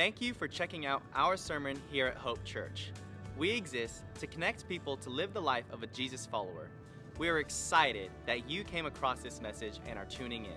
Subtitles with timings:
[0.00, 2.90] Thank you for checking out our sermon here at Hope Church.
[3.36, 6.70] We exist to connect people to live the life of a Jesus follower.
[7.18, 10.56] We are excited that you came across this message and are tuning in.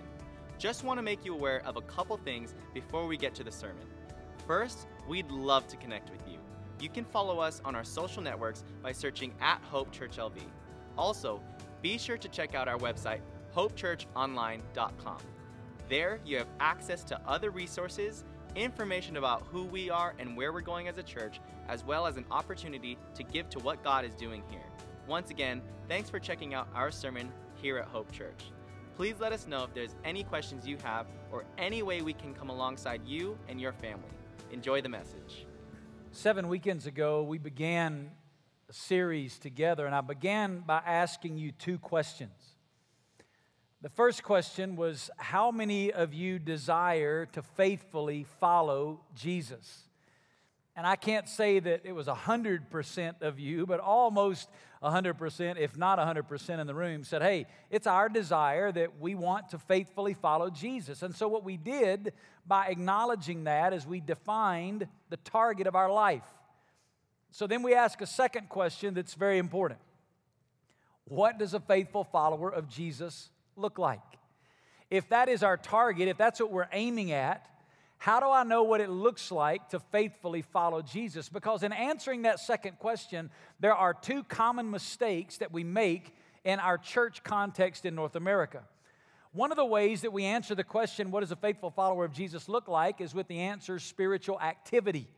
[0.56, 3.52] Just want to make you aware of a couple things before we get to the
[3.52, 3.84] sermon.
[4.46, 6.38] First, we'd love to connect with you.
[6.80, 10.38] You can follow us on our social networks by searching at Hope Church LV.
[10.96, 11.42] Also,
[11.82, 13.20] be sure to check out our website,
[13.54, 15.18] hopechurchonline.com.
[15.90, 18.24] There, you have access to other resources,
[18.56, 22.16] information about who we are and where we're going as a church, as well as
[22.16, 24.66] an opportunity to give to what God is doing here.
[25.06, 28.44] Once again, thanks for checking out our sermon here at Hope Church.
[28.96, 32.32] Please let us know if there's any questions you have or any way we can
[32.32, 34.08] come alongside you and your family.
[34.52, 35.46] Enjoy the message.
[36.12, 38.12] Seven weekends ago, we began
[38.70, 42.53] a series together, and I began by asking you two questions.
[43.84, 49.82] The first question was How many of you desire to faithfully follow Jesus?
[50.74, 54.48] And I can't say that it was 100% of you, but almost
[54.82, 59.50] 100%, if not 100% in the room, said, Hey, it's our desire that we want
[59.50, 61.02] to faithfully follow Jesus.
[61.02, 62.14] And so, what we did
[62.46, 66.24] by acknowledging that is we defined the target of our life.
[67.32, 69.80] So, then we ask a second question that's very important
[71.04, 74.00] What does a faithful follower of Jesus look like?
[74.90, 77.46] If that is our target, if that's what we're aiming at,
[77.98, 81.28] how do I know what it looks like to faithfully follow Jesus?
[81.28, 83.30] Because in answering that second question,
[83.60, 88.62] there are two common mistakes that we make in our church context in North America.
[89.32, 92.12] One of the ways that we answer the question, what does a faithful follower of
[92.12, 95.08] Jesus look like, is with the answer spiritual activity.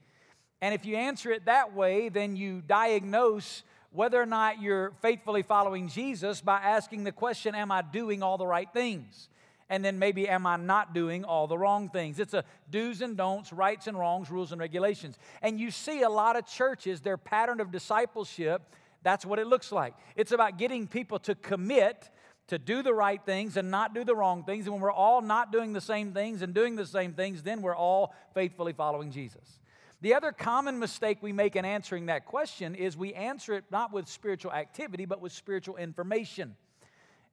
[0.62, 5.42] And if you answer it that way, then you diagnose whether or not you're faithfully
[5.42, 9.28] following Jesus by asking the question, Am I doing all the right things?
[9.68, 12.20] and then maybe am I not doing all the wrong things?
[12.20, 15.18] It's a do's and don'ts, rights and wrongs, rules and regulations.
[15.42, 18.62] And you see a lot of churches, their pattern of discipleship,
[19.02, 19.94] that's what it looks like.
[20.14, 22.10] It's about getting people to commit
[22.48, 24.66] to do the right things and not do the wrong things.
[24.66, 27.60] And when we're all not doing the same things and doing the same things, then
[27.60, 29.60] we're all faithfully following Jesus.
[30.02, 33.92] The other common mistake we make in answering that question is we answer it not
[33.92, 36.54] with spiritual activity, but with spiritual information.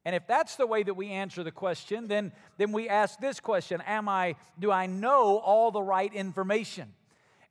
[0.04, 3.40] And if that's the way that we answer the question, then, then we ask this
[3.40, 6.92] question Am I, do I know all the right information?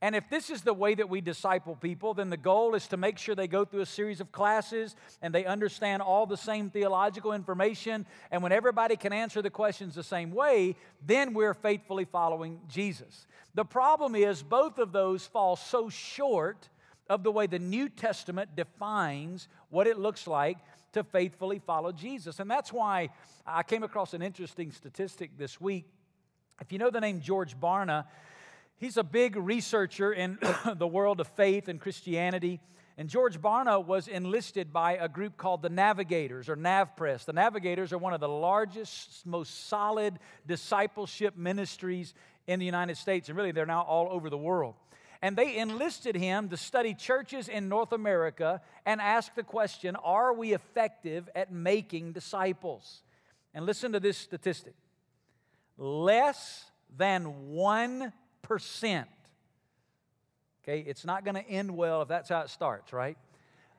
[0.04, 2.98] And if this is the way that we disciple people, then the goal is to
[2.98, 6.70] make sure they go through a series of classes and they understand all the same
[6.70, 8.06] theological information.
[8.30, 10.76] And when everybody can answer the questions the same way,
[11.06, 13.26] then we're faithfully following Jesus.
[13.56, 16.68] The problem is, both of those fall so short
[17.10, 20.58] of the way the New Testament defines what it looks like
[20.92, 22.42] to faithfully follow Jesus.
[22.42, 23.08] And that's why
[23.48, 25.86] I came across an interesting statistic this week.
[26.60, 28.04] If you know the name George Barna,
[28.78, 30.38] he's a big researcher in
[30.76, 32.60] the world of faith and Christianity.
[32.98, 37.26] And George Barna was enlisted by a group called the Navigators or NavPress.
[37.26, 42.14] The Navigators are one of the largest, most solid discipleship ministries
[42.46, 44.76] in the United States, and really they're now all over the world
[45.24, 50.34] and they enlisted him to study churches in North America and ask the question Are
[50.34, 53.04] we effective at making disciples?
[53.54, 54.76] And listen to this statistic
[55.78, 56.66] less
[56.98, 57.54] than
[58.48, 59.06] 1%.
[60.64, 63.18] Okay, it's not going to end well if that's how it starts, right?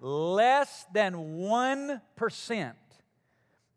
[0.01, 2.73] Less than 1%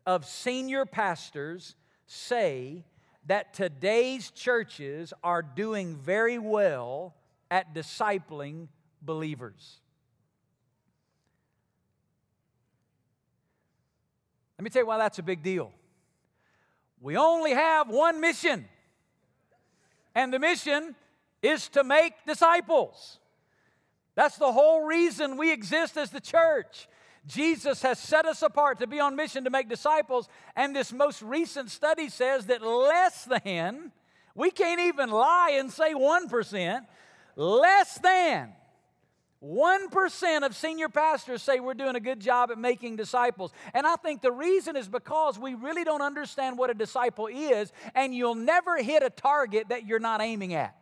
[0.06, 1.74] of senior pastors
[2.06, 2.84] say
[3.26, 7.14] that today's churches are doing very well
[7.50, 8.68] at discipling
[9.00, 9.80] believers.
[14.58, 15.72] Let me tell you why that's a big deal.
[17.00, 18.66] We only have one mission,
[20.18, 20.96] and the mission
[21.42, 23.20] is to make disciples.
[24.16, 26.88] That's the whole reason we exist as the church.
[27.24, 31.22] Jesus has set us apart to be on mission to make disciples, and this most
[31.22, 33.92] recent study says that less than,
[34.34, 36.86] we can't even lie and say 1%,
[37.36, 38.52] Less than
[39.42, 43.52] 1% of senior pastors say we're doing a good job at making disciples.
[43.72, 47.72] And I think the reason is because we really don't understand what a disciple is,
[47.94, 50.74] and you'll never hit a target that you're not aiming at.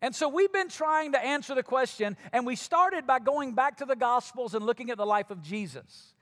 [0.00, 3.78] And so we've been trying to answer the question, and we started by going back
[3.78, 6.14] to the Gospels and looking at the life of Jesus.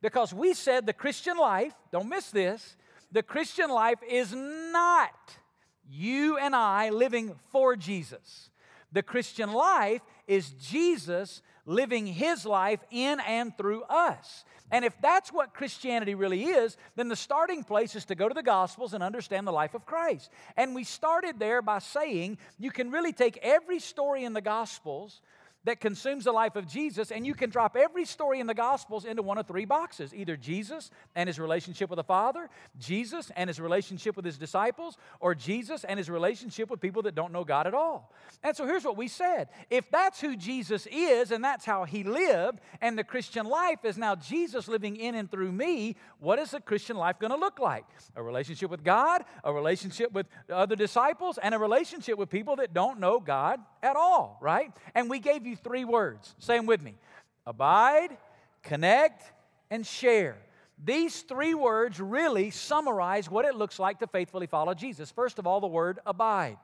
[0.00, 2.76] Because we said the Christian life, don't miss this,
[3.12, 5.10] the Christian life is not
[5.88, 8.50] you and I living for Jesus.
[8.96, 14.46] The Christian life is Jesus living his life in and through us.
[14.70, 18.32] And if that's what Christianity really is, then the starting place is to go to
[18.32, 20.30] the Gospels and understand the life of Christ.
[20.56, 25.20] And we started there by saying you can really take every story in the Gospels
[25.66, 29.04] that consumes the life of Jesus, and you can drop every story in the Gospels
[29.04, 32.48] into one of three boxes either Jesus and his relationship with the Father,
[32.78, 37.16] Jesus and his relationship with his disciples, or Jesus and his relationship with people that
[37.16, 38.12] don't know God at all.
[38.44, 42.04] And so here's what we said if that's who Jesus is and that's how he
[42.04, 46.52] lived, and the Christian life is now Jesus living in and through me, what is
[46.52, 47.84] the Christian life going to look like?
[48.14, 52.72] A relationship with God, a relationship with other disciples, and a relationship with people that
[52.72, 54.70] don't know God at all, right?
[54.94, 56.34] And we gave you three words.
[56.38, 56.94] Say them with me
[57.46, 58.16] abide,
[58.62, 59.22] connect,
[59.70, 60.36] and share.
[60.82, 65.10] These three words really summarize what it looks like to faithfully follow Jesus.
[65.10, 66.58] First of all, the word abide.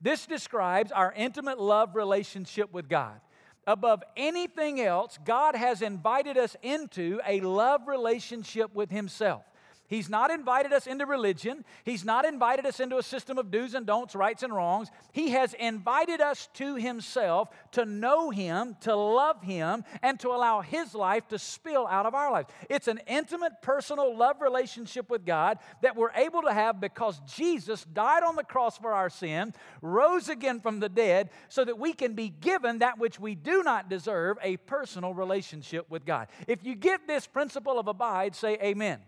[0.00, 3.20] This describes our intimate love relationship with God.
[3.66, 9.44] Above anything else, God has invited us into a love relationship with Himself.
[9.92, 11.66] He's not invited us into religion.
[11.84, 14.90] He's not invited us into a system of do's and don'ts, rights and wrongs.
[15.12, 20.62] He has invited us to Himself to know Him, to love Him, and to allow
[20.62, 22.48] His life to spill out of our lives.
[22.70, 27.84] It's an intimate, personal love relationship with God that we're able to have because Jesus
[27.84, 29.52] died on the cross for our sin,
[29.82, 33.62] rose again from the dead, so that we can be given that which we do
[33.62, 36.28] not deserve a personal relationship with God.
[36.48, 39.00] If you get this principle of abide, say amen.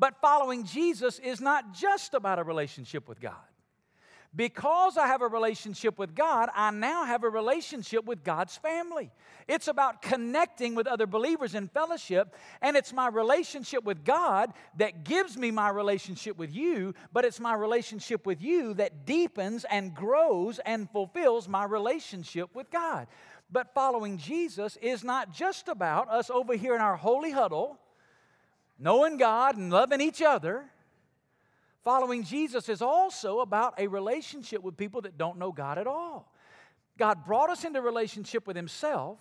[0.00, 3.34] But following Jesus is not just about a relationship with God.
[4.34, 9.10] Because I have a relationship with God, I now have a relationship with God's family.
[9.46, 15.04] It's about connecting with other believers in fellowship, and it's my relationship with God that
[15.04, 19.94] gives me my relationship with you, but it's my relationship with you that deepens and
[19.94, 23.06] grows and fulfills my relationship with God.
[23.50, 27.80] But following Jesus is not just about us over here in our holy huddle
[28.80, 30.64] knowing God and loving each other,
[31.84, 36.32] following Jesus is also about a relationship with people that don't know God at all.
[36.98, 39.18] God brought us into relationship with Himself,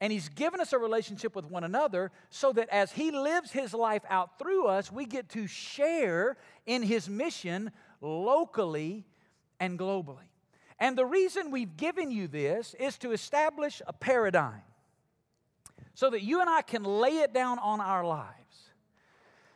[0.00, 3.74] and He's given us a relationship with one another so that as He lives His
[3.74, 7.70] life out through us, we get to share in His mission
[8.00, 9.04] locally
[9.60, 10.28] and globally.
[10.78, 14.62] And the reason we've given you this is to establish a paradigm
[15.94, 18.71] so that you and I can lay it down on our lives.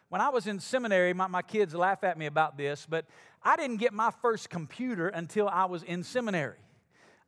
[0.08, 3.06] When I was in seminary, my, my kids laugh at me about this, but
[3.42, 6.58] I didn't get my first computer until I was in seminary.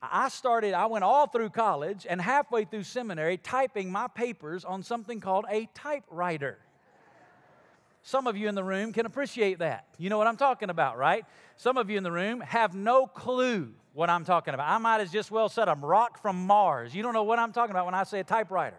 [0.01, 4.85] I started, I went all through college and halfway through seminary typing my papers on
[4.85, 6.59] something called a typewriter.
[8.03, 9.87] Some of you in the room can appreciate that.
[9.99, 11.25] You know what I'm talking about, right?
[11.57, 14.69] Some of you in the room have no clue what I'm talking about.
[14.69, 16.95] I might as just well said I'm Mork from Mars.
[16.95, 18.79] You don't know what I'm talking about when I say a typewriter.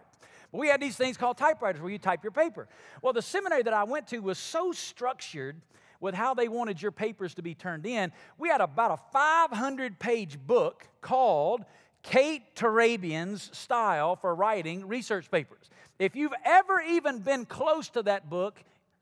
[0.52, 2.66] We had these things called typewriters where you type your paper.
[3.02, 5.56] Well, the seminary that I went to was so structured
[6.00, 8.10] with how they wanted your papers to be turned in.
[8.38, 11.64] We had about a 500 page book called
[12.02, 15.70] Kate Turabian's Style for Writing Research Papers.
[15.98, 18.58] If you've ever even been close to that book,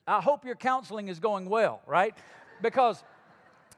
[0.06, 2.15] I hope your counseling is going well, right?
[2.61, 3.03] Because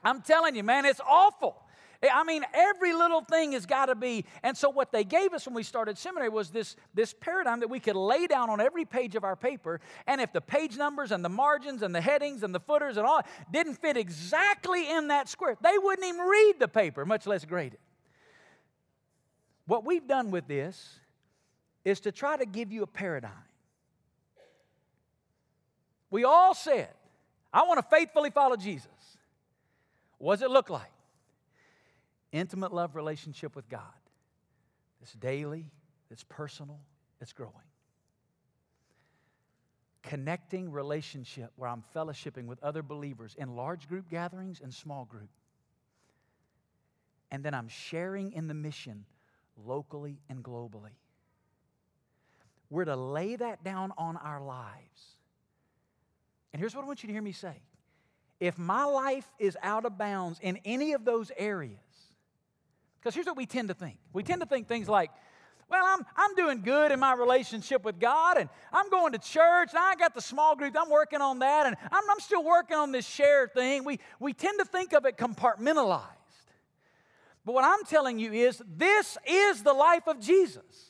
[0.03, 1.57] I'm telling you, man, it's awful.
[2.02, 4.25] Eh, I mean, every little thing has got to be.
[4.43, 7.69] And so, what they gave us when we started seminary was this, this paradigm that
[7.69, 9.81] we could lay down on every page of our paper.
[10.06, 13.06] And if the page numbers and the margins and the headings and the footers and
[13.06, 13.20] all
[13.52, 17.75] didn't fit exactly in that square, they wouldn't even read the paper, much less grade
[17.75, 17.80] it.
[19.66, 20.99] What we've done with this
[21.85, 23.30] is to try to give you a paradigm.
[26.11, 26.88] We all said,
[27.52, 28.88] I want to faithfully follow Jesus.
[30.19, 30.90] What does it look like?
[32.33, 33.83] Intimate love relationship with God.
[35.03, 35.67] It's daily,
[36.11, 36.81] it's personal,
[37.21, 37.55] it's growing.
[40.03, 45.29] Connecting relationship where I'm fellowshipping with other believers in large group gatherings and small group.
[47.31, 49.05] And then I'm sharing in the mission
[49.67, 50.97] locally and globally.
[52.71, 55.17] We're to lay that down on our lives.
[56.53, 57.63] And here's what I want you to hear me say.
[58.39, 61.79] If my life is out of bounds in any of those areas,
[63.00, 65.11] because here's what we tend to think we tend to think things like,
[65.71, 69.71] well, I'm, I'm doing good in my relationship with God, and I'm going to church,
[69.71, 72.76] and I got the small group, I'm working on that, and I'm, I'm still working
[72.76, 73.85] on this shared thing.
[73.85, 76.07] We, we tend to think of it compartmentalized.
[77.45, 80.89] But what I'm telling you is this is the life of Jesus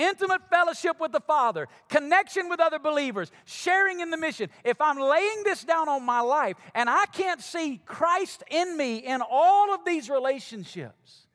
[0.00, 4.50] intimate fellowship with the Father, connection with other believers, sharing in the mission.
[4.64, 8.96] If I'm laying this down on my life and I can't see Christ in me
[8.98, 11.26] in all of these relationships,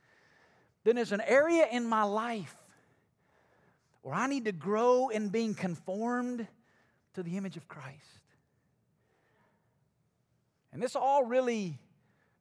[0.84, 2.56] then there's an area in my life
[4.02, 6.48] where I need to grow in being conformed
[7.16, 7.96] to the image of Christ.
[10.72, 11.80] And this all really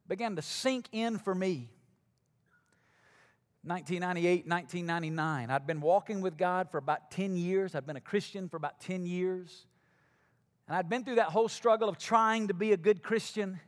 [0.08, 1.70] began to sink in for me.
[3.66, 5.50] 1998, 1999.
[5.50, 7.74] I'd been walking with God for about 10 years.
[7.74, 9.64] I'd been a Christian for about 10 years.
[10.68, 13.58] And I'd been through that whole struggle of trying to be a good Christian.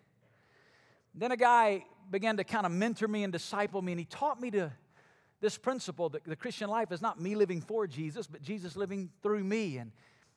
[1.14, 4.38] Then a guy began to kind of mentor me and disciple me, and he taught
[4.38, 4.70] me to
[5.40, 9.10] this principle that the Christian life is not me living for Jesus, but Jesus living
[9.22, 9.78] through me.
[9.78, 9.92] And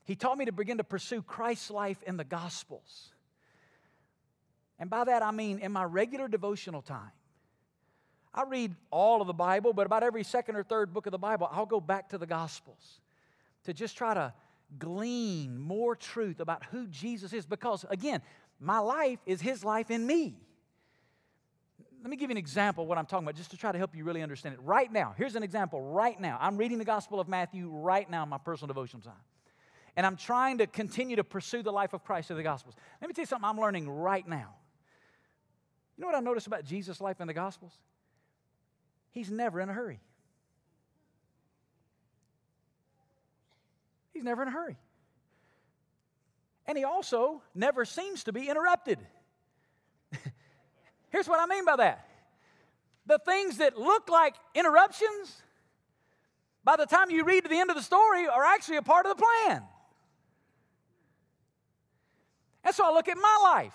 [0.05, 3.09] he taught me to begin to pursue Christ's life in the Gospels.
[4.79, 7.11] And by that I mean in my regular devotional time.
[8.33, 11.17] I read all of the Bible, but about every second or third book of the
[11.17, 13.01] Bible, I'll go back to the Gospels
[13.63, 14.33] to just try to
[14.77, 17.45] glean more truth about who Jesus is.
[17.45, 18.21] Because again,
[18.59, 20.37] my life is His life in me
[22.01, 23.77] let me give you an example of what I'm talking about just to try to
[23.77, 24.61] help you really understand it.
[24.61, 26.37] Right now, here's an example right now.
[26.39, 29.21] I'm reading the Gospel of Matthew right now in my personal devotional time.
[29.97, 32.75] And I'm trying to continue to pursue the life of Christ in the Gospels.
[33.01, 34.55] Let me tell you something I'm learning right now.
[35.97, 37.73] You know what I notice about Jesus' life in the Gospels?
[39.11, 39.99] He's never in a hurry.
[44.13, 44.77] He's never in a hurry.
[46.65, 48.99] And he also never seems to be interrupted.
[51.09, 52.05] Here's what I mean by that
[53.05, 55.41] the things that look like interruptions,
[56.63, 59.07] by the time you read to the end of the story, are actually a part
[59.07, 59.63] of the plan.
[62.63, 63.73] And so I look at my life.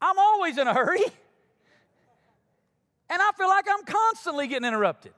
[0.00, 1.00] I'm always in a hurry,
[3.10, 5.12] and I feel like I'm constantly getting interrupted.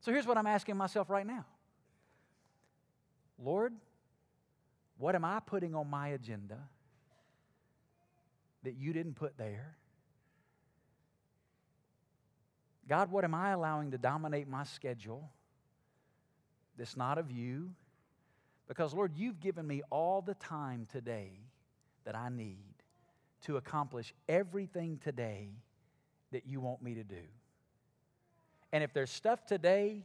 [0.00, 1.44] So here's what I'm asking myself right now
[3.38, 3.72] Lord,
[4.98, 6.58] what am I putting on my agenda?
[8.62, 9.76] that you didn't put there?
[12.88, 15.30] God, what am I allowing to dominate my schedule
[16.76, 17.70] that's not of you?
[18.68, 21.30] Because, Lord, you've given me all the time today
[22.04, 22.58] that I need
[23.42, 25.50] to accomplish everything today
[26.32, 27.22] that you want me to do.
[28.72, 30.04] And if there's stuff today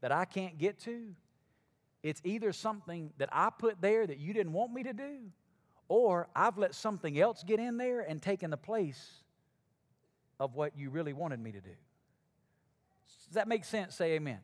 [0.00, 1.14] that I can't get to,
[2.02, 5.18] it's either something that I put there that you didn't want me to do,
[5.88, 9.10] or I've let something else get in there and taken the place
[10.38, 11.70] of what you really wanted me to do.
[13.26, 13.94] Does that make sense?
[13.94, 14.38] Say amen.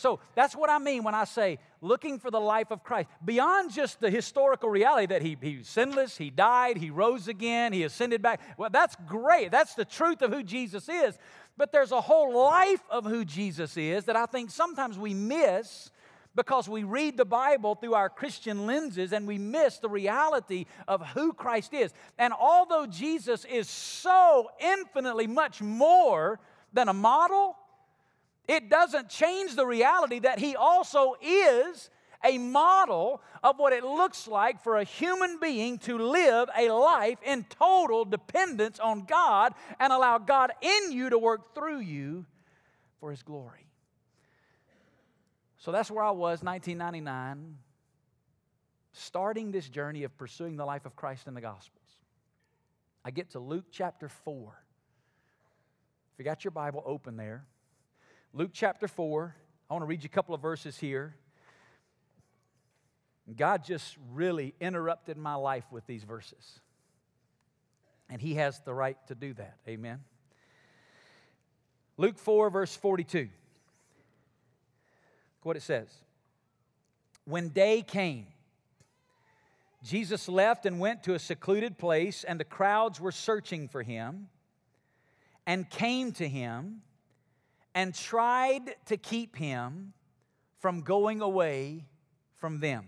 [0.00, 3.08] So that's what I mean when I say looking for the life of Christ.
[3.24, 7.72] Beyond just the historical reality that he, he was sinless, he died, he rose again,
[7.72, 8.40] he ascended back.
[8.56, 9.50] Well, that's great.
[9.50, 11.18] That's the truth of who Jesus is.
[11.56, 15.90] But there's a whole life of who Jesus is that I think sometimes we miss
[16.34, 21.06] because we read the Bible through our Christian lenses and we miss the reality of
[21.08, 21.92] who Christ is.
[22.18, 26.40] And although Jesus is so infinitely much more
[26.72, 27.56] than a model,
[28.50, 31.88] it doesn't change the reality that he also is
[32.24, 37.18] a model of what it looks like for a human being to live a life
[37.24, 42.26] in total dependence on God and allow God in you to work through you
[42.98, 43.68] for his glory.
[45.58, 47.56] So that's where I was, 1999,
[48.92, 51.98] starting this journey of pursuing the life of Christ in the Gospels.
[53.04, 54.52] I get to Luke chapter 4.
[56.14, 57.44] If you got your Bible open there,
[58.32, 59.34] Luke chapter 4,
[59.68, 61.16] I want to read you a couple of verses here.
[63.36, 66.60] God just really interrupted my life with these verses.
[68.08, 69.56] And He has the right to do that.
[69.66, 70.00] Amen.
[71.96, 73.28] Luke 4, verse 42 Look
[75.42, 75.88] what it says.
[77.24, 78.26] When day came,
[79.82, 84.28] Jesus left and went to a secluded place, and the crowds were searching for him
[85.46, 86.82] and came to him
[87.80, 89.94] and tried to keep him
[90.58, 91.86] from going away
[92.34, 92.84] from them.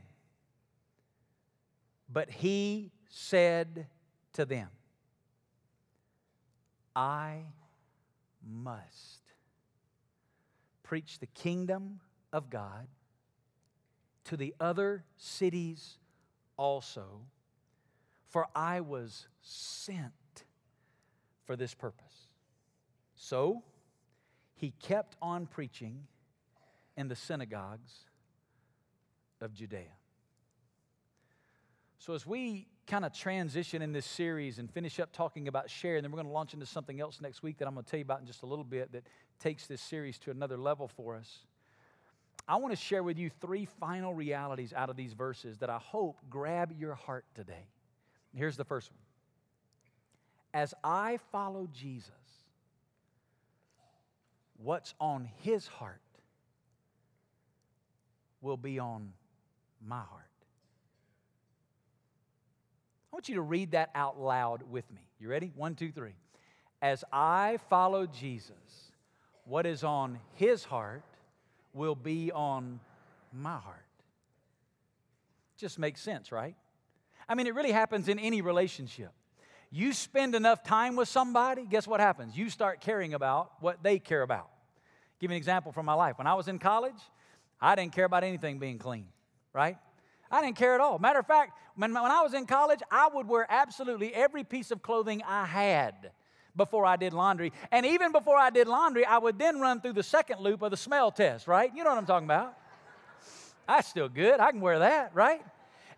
[2.12, 3.86] But he said
[4.34, 4.68] to them,
[6.94, 7.44] I
[8.46, 9.22] must
[10.82, 12.86] preach the kingdom of God
[14.24, 15.96] to the other cities
[16.58, 17.22] also,
[18.28, 20.44] for I was sent
[21.46, 22.28] for this purpose.
[23.16, 23.62] So
[24.62, 26.06] he kept on preaching
[26.96, 27.92] in the synagogues
[29.40, 29.90] of Judea.
[31.98, 35.96] So, as we kind of transition in this series and finish up talking about share,
[35.96, 37.90] and then we're going to launch into something else next week that I'm going to
[37.90, 39.04] tell you about in just a little bit that
[39.40, 41.40] takes this series to another level for us.
[42.46, 45.78] I want to share with you three final realities out of these verses that I
[45.78, 47.66] hope grab your heart today.
[48.32, 49.00] Here's the first one
[50.54, 52.12] as I follow Jesus,
[54.62, 56.00] what's on his heart
[58.40, 59.12] will be on
[59.84, 60.22] my heart.
[63.12, 65.00] I want you to read that out loud with me.
[65.20, 65.52] You ready?
[65.54, 66.14] One, two, three.
[66.80, 68.92] As I follow Jesus,
[69.44, 71.02] what is on his heart
[71.72, 72.80] will be on
[73.32, 73.84] my heart.
[75.56, 76.54] Just makes sense, right?
[77.28, 79.12] I mean, it really happens in any relationship.
[79.70, 82.36] You spend enough time with somebody, guess what happens?
[82.36, 84.51] You start caring about what they care about.
[85.22, 86.18] Give you an example from my life.
[86.18, 87.00] When I was in college,
[87.60, 89.06] I didn't care about anything being clean,
[89.52, 89.78] right?
[90.32, 90.98] I didn't care at all.
[90.98, 94.72] Matter of fact, when, when I was in college, I would wear absolutely every piece
[94.72, 96.10] of clothing I had
[96.56, 97.52] before I did laundry.
[97.70, 100.72] And even before I did laundry, I would then run through the second loop of
[100.72, 101.70] the smell test, right?
[101.72, 102.58] You know what I'm talking about.
[103.68, 104.40] That's still good.
[104.40, 105.40] I can wear that, right?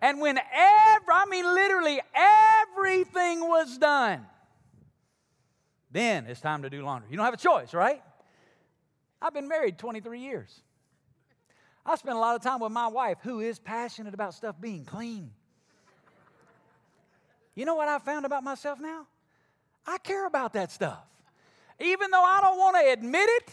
[0.03, 4.27] And when every, I mean literally everything was done,
[5.91, 7.09] then it's time to do laundry.
[7.11, 8.03] You don't have a choice, right?
[9.25, 10.61] I've been married 23 years.
[11.87, 14.85] I spend a lot of time with my wife who is passionate about stuff being
[14.85, 15.31] clean.
[17.55, 19.07] You know what I found about myself now?
[19.87, 20.99] I care about that stuff.
[21.81, 23.51] Even though I don't want to admit it,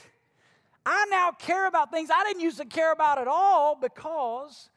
[0.86, 4.70] I now care about things I didn't used to care about at all because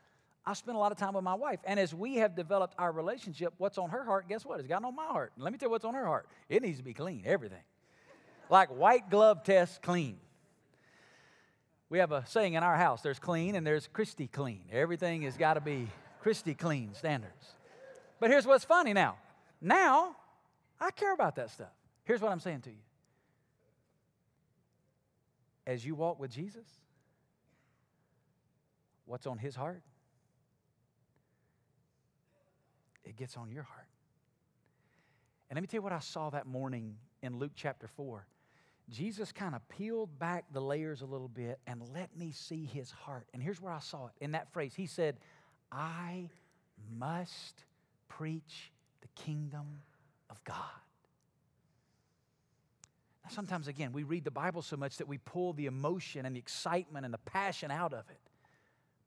[0.47, 1.59] I spend a lot of time with my wife.
[1.65, 4.61] And as we have developed our relationship, what's on her heart, guess what?
[4.61, 5.33] It's gotten on my heart.
[5.39, 6.29] Let me tell you what's on her heart.
[6.49, 7.63] It needs to be clean, everything.
[8.49, 10.19] Like white glove test clean.
[11.91, 14.64] We have a saying in our house there's clean and there's Christy clean.
[14.73, 15.88] Everything has got to be
[16.21, 17.55] Christy clean standards.
[18.21, 19.17] But here's what's funny now.
[19.61, 20.17] Now,
[20.81, 21.73] I care about that stuff.
[22.05, 22.76] Here's what I'm saying to you.
[25.67, 26.67] As you walk with Jesus,
[29.07, 29.83] what's on his heart?
[33.05, 33.87] It gets on your heart.
[35.49, 38.26] And let me tell you what I saw that morning in Luke chapter 4.
[38.91, 42.91] Jesus kind of peeled back the layers a little bit and let me see his
[42.91, 43.26] heart.
[43.33, 44.75] And here's where I saw it in that phrase.
[44.75, 45.17] He said,
[45.73, 46.29] I
[46.97, 47.64] must
[48.09, 49.81] preach the kingdom
[50.29, 50.57] of God.
[53.25, 56.37] Now, sometimes, again, we read the Bible so much that we pull the emotion and
[56.37, 58.19] the excitement and the passion out of it.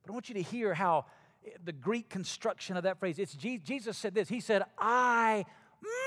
[0.01, 1.05] But I want you to hear how
[1.45, 4.27] eh, the Greek construction of that phrase, it's Jesus said this.
[4.27, 5.45] He said, I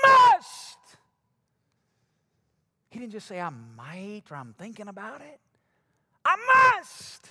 [0.03, 0.97] must
[3.01, 5.39] didn't just say, I might or I'm thinking about it.
[6.23, 6.37] I
[6.77, 7.29] must.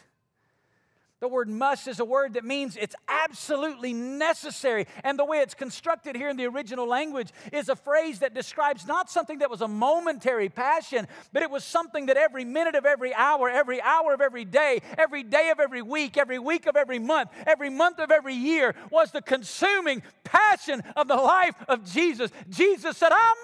[1.21, 4.87] The word must is a word that means it's absolutely necessary.
[5.05, 8.87] And the way it's constructed here in the original language is a phrase that describes
[8.87, 12.87] not something that was a momentary passion, but it was something that every minute of
[12.87, 16.75] every hour, every hour of every day, every day of every week, every week of
[16.75, 21.85] every month, every month of every year was the consuming passion of the life of
[21.85, 22.31] Jesus.
[22.49, 23.35] Jesus said, I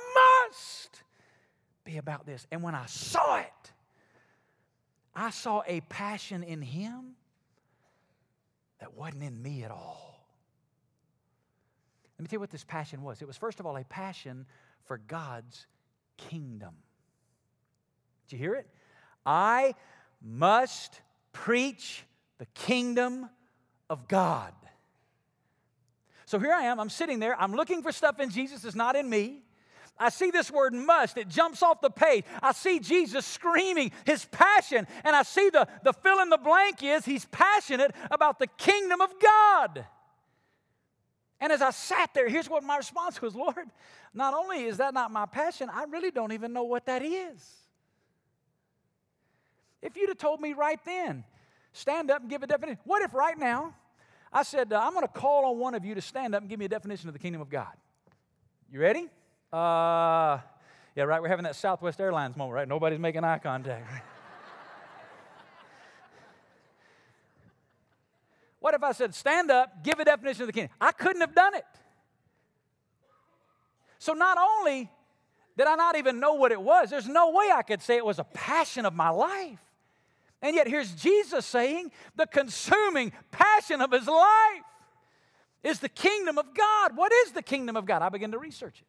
[0.48, 0.95] must
[1.86, 2.46] be about this.
[2.50, 3.72] And when I saw it,
[5.14, 7.16] I saw a passion in him
[8.80, 10.26] that wasn't in me at all.
[12.18, 13.22] Let me tell you what this passion was.
[13.22, 14.44] It was, first of all, a passion
[14.84, 15.66] for God's
[16.18, 16.74] kingdom.
[18.28, 18.66] Did you hear it?
[19.24, 19.74] I
[20.22, 21.00] must
[21.32, 22.04] preach
[22.38, 23.28] the kingdom
[23.88, 24.52] of God.
[26.26, 28.96] So here I am, I'm sitting there, I'm looking for stuff in Jesus that's not
[28.96, 29.45] in me.
[29.98, 32.24] I see this word must, it jumps off the page.
[32.42, 36.82] I see Jesus screaming his passion, and I see the, the fill in the blank
[36.82, 39.86] is he's passionate about the kingdom of God.
[41.40, 43.70] And as I sat there, here's what my response was Lord,
[44.12, 47.66] not only is that not my passion, I really don't even know what that is.
[49.82, 51.24] If you'd have told me right then,
[51.72, 53.74] stand up and give a definition, what if right now
[54.32, 56.50] I said, uh, I'm going to call on one of you to stand up and
[56.50, 57.72] give me a definition of the kingdom of God?
[58.70, 59.08] You ready?
[59.52, 60.38] Uh,
[60.94, 61.22] yeah, right.
[61.22, 62.68] We're having that Southwest Airlines moment, right?
[62.68, 63.86] Nobody's making eye contact.
[68.60, 70.72] what if I said, stand up, give a definition of the kingdom?
[70.80, 71.64] I couldn't have done it.
[73.98, 74.90] So not only
[75.56, 78.04] did I not even know what it was, there's no way I could say it
[78.04, 79.58] was a passion of my life.
[80.42, 84.62] And yet here's Jesus saying the consuming passion of his life
[85.62, 86.96] is the kingdom of God.
[86.96, 88.02] What is the kingdom of God?
[88.02, 88.86] I begin to research it.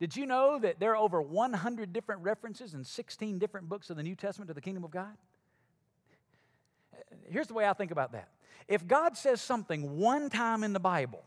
[0.00, 3.98] Did you know that there are over 100 different references in 16 different books of
[3.98, 5.14] the New Testament to the kingdom of God?
[7.28, 8.28] Here's the way I think about that.
[8.66, 11.22] If God says something one time in the Bible,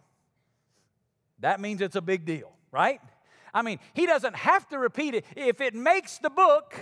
[1.39, 2.99] that means it's a big deal, right?
[3.53, 5.25] I mean, He doesn't have to repeat it.
[5.36, 6.75] If it makes the book,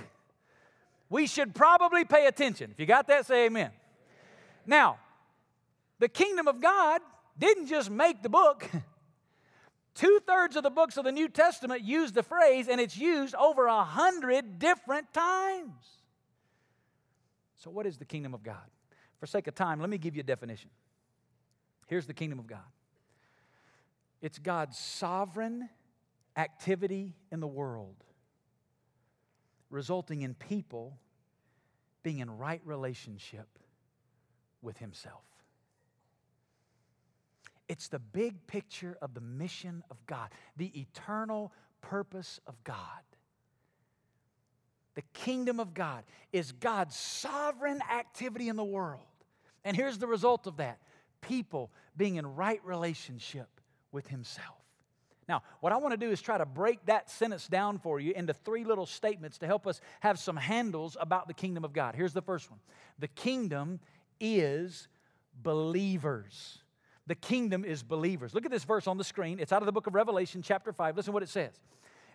[1.10, 2.72] we should probably pay attention.
[2.72, 3.72] If you got that, say amen.
[4.66, 4.98] Now,
[6.00, 7.02] the kingdom of God
[7.38, 8.70] didn't just make the book.
[10.42, 13.84] Of the books of the New Testament use the phrase, and it's used over a
[13.84, 15.86] hundred different times.
[17.58, 18.56] So, what is the kingdom of God?
[19.20, 20.72] For sake of time, let me give you a definition.
[21.86, 22.66] Here's the kingdom of God
[24.20, 25.70] it's God's sovereign
[26.36, 28.04] activity in the world,
[29.70, 30.98] resulting in people
[32.02, 33.48] being in right relationship
[34.64, 35.24] with Himself.
[37.72, 42.76] It's the big picture of the mission of God, the eternal purpose of God.
[44.96, 46.04] The kingdom of God
[46.34, 49.00] is God's sovereign activity in the world.
[49.64, 50.80] And here's the result of that
[51.22, 53.48] people being in right relationship
[53.94, 54.58] with Himself.
[55.30, 58.12] Now, what I want to do is try to break that sentence down for you
[58.12, 61.96] into three little statements to help us have some handles about the kingdom of God.
[61.96, 62.60] Here's the first one
[63.00, 63.80] The kingdom
[64.20, 64.90] is
[65.42, 66.61] believers.
[67.12, 68.34] The kingdom is believers.
[68.34, 69.42] Look at this verse on the screen.
[69.42, 70.96] It's out of the book of Revelation, chapter 5.
[70.96, 71.52] Listen what it says.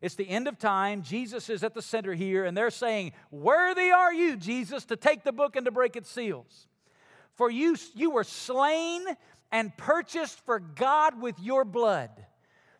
[0.00, 1.02] It's the end of time.
[1.02, 5.22] Jesus is at the center here, and they're saying, Worthy are you, Jesus, to take
[5.22, 6.66] the book and to break its seals.
[7.34, 9.04] For you, you were slain
[9.52, 12.08] and purchased for God with your blood.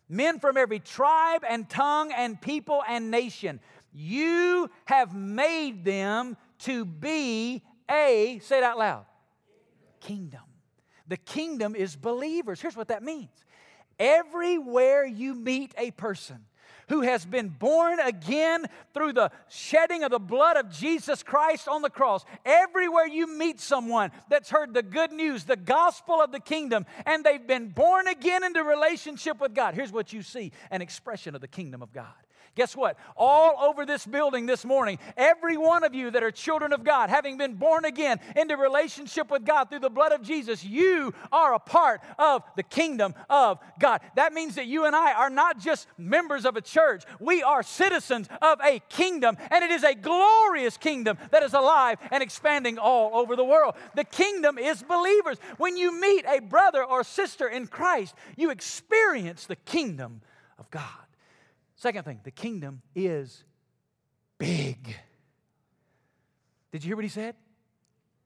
[0.09, 3.59] Men from every tribe and tongue and people and nation.
[3.93, 9.05] You have made them to be a, say it out loud,
[9.99, 10.46] kingdom.
[11.07, 12.61] The kingdom is believers.
[12.61, 13.29] Here's what that means
[13.99, 16.45] everywhere you meet a person,
[16.89, 21.81] who has been born again through the shedding of the blood of Jesus Christ on
[21.81, 22.23] the cross.
[22.45, 27.23] Everywhere you meet someone that's heard the good news, the gospel of the kingdom, and
[27.23, 31.41] they've been born again into relationship with God, here's what you see an expression of
[31.41, 32.05] the kingdom of God.
[32.57, 32.97] Guess what?
[33.15, 37.11] All over this building this morning, every one of you that are children of God,
[37.11, 41.53] having been born again into relationship with God through the blood of Jesus, you are
[41.53, 44.01] a part of the kingdom of God.
[44.15, 47.61] That means that you and I are not just members of a church, we are
[47.61, 52.79] citizens of a kingdom, and it is a glorious kingdom that is alive and expanding
[52.79, 53.75] all over the world.
[53.95, 55.37] The kingdom is believers.
[55.57, 60.21] When you meet a brother or sister in Christ, you experience the kingdom
[60.57, 61.06] of God.
[61.77, 63.43] Second thing, the kingdom is
[64.39, 64.95] big.
[66.71, 67.35] Did you hear what he said?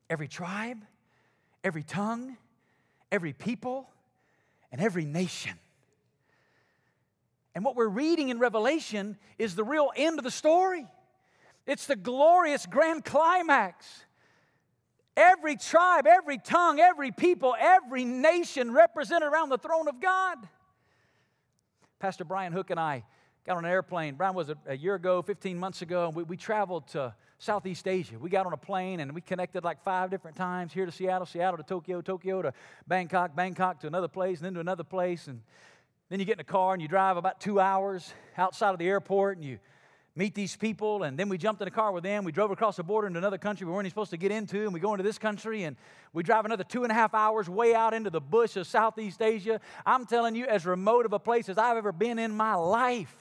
[0.10, 0.84] Every tribe,
[1.62, 2.38] every tongue,
[3.12, 3.90] every people,
[4.72, 5.60] and every nation.
[7.54, 10.88] And what we're reading in Revelation is the real end of the story.
[11.68, 13.86] It's the glorious grand climax.
[15.18, 20.38] Every tribe, every tongue, every people, every nation represented around the throne of God.
[22.00, 23.04] Pastor Brian Hook and I
[23.46, 24.16] got on an airplane.
[24.16, 27.88] Brian was a, a, year ago, 15 months ago, and we, we traveled to Southeast
[27.88, 28.20] Asia.
[28.20, 31.26] We got on a plane and we connected like five different times here to Seattle,
[31.26, 32.54] Seattle to Tokyo, Tokyo to
[32.88, 35.28] Bangkok, Bangkok to another place, and then to another place.
[35.28, 35.42] And
[36.10, 38.88] then you get in a car and you drive about two hours outside of the
[38.88, 39.58] airport and you
[40.16, 42.26] meet these people, and then we jumped in a car with them.
[42.26, 44.64] We drove across the border into another country we weren't even supposed to get into,
[44.64, 45.78] and we go into this country, and
[46.12, 49.22] we drive another two and a half hours way out into the bush of Southeast
[49.22, 49.62] Asia.
[49.86, 53.16] I'm telling you, as remote of a place as I've ever been in my life.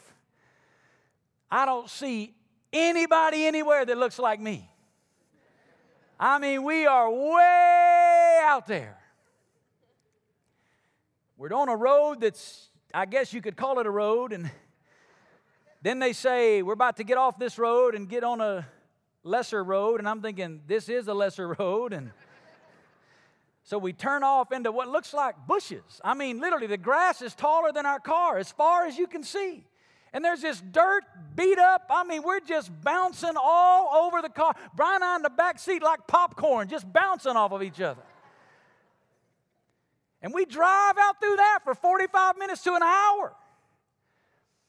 [1.51, 2.35] I don't see
[2.73, 4.71] anybody anywhere that looks like me.
[6.19, 8.99] I mean, we are way out there.
[11.37, 14.51] We're on a road that's, I guess you could call it a road, and
[15.83, 18.67] then they say, We're about to get off this road and get on a
[19.23, 20.01] lesser road.
[20.01, 21.95] And I'm thinking, This is a lesser road.
[21.95, 22.11] And
[23.63, 26.01] so we turn off into what looks like bushes.
[26.05, 29.23] I mean, literally, the grass is taller than our car as far as you can
[29.23, 29.65] see.
[30.13, 31.05] And there's this dirt
[31.37, 31.87] beat up.
[31.91, 34.55] I mean, we're just bouncing all over the car.
[34.75, 38.03] Brian and I in the back seat like popcorn, just bouncing off of each other.
[40.23, 43.35] And we drive out through that for 45 minutes to an hour.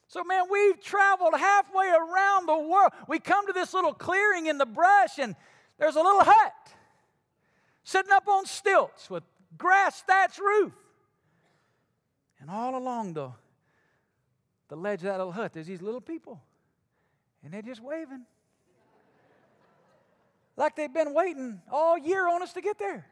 [0.06, 2.92] So, man, we've traveled halfway around the world.
[3.08, 5.34] We come to this little clearing in the brush, and
[5.78, 6.52] there's a little hut
[7.84, 9.24] sitting up on stilts with
[9.56, 10.72] grass thatched roof.
[12.40, 13.30] And all along the
[14.72, 16.40] the ledge of that little hut, there's these little people,
[17.44, 18.24] and they're just waving.
[20.56, 23.04] like they've been waiting all year on us to get there.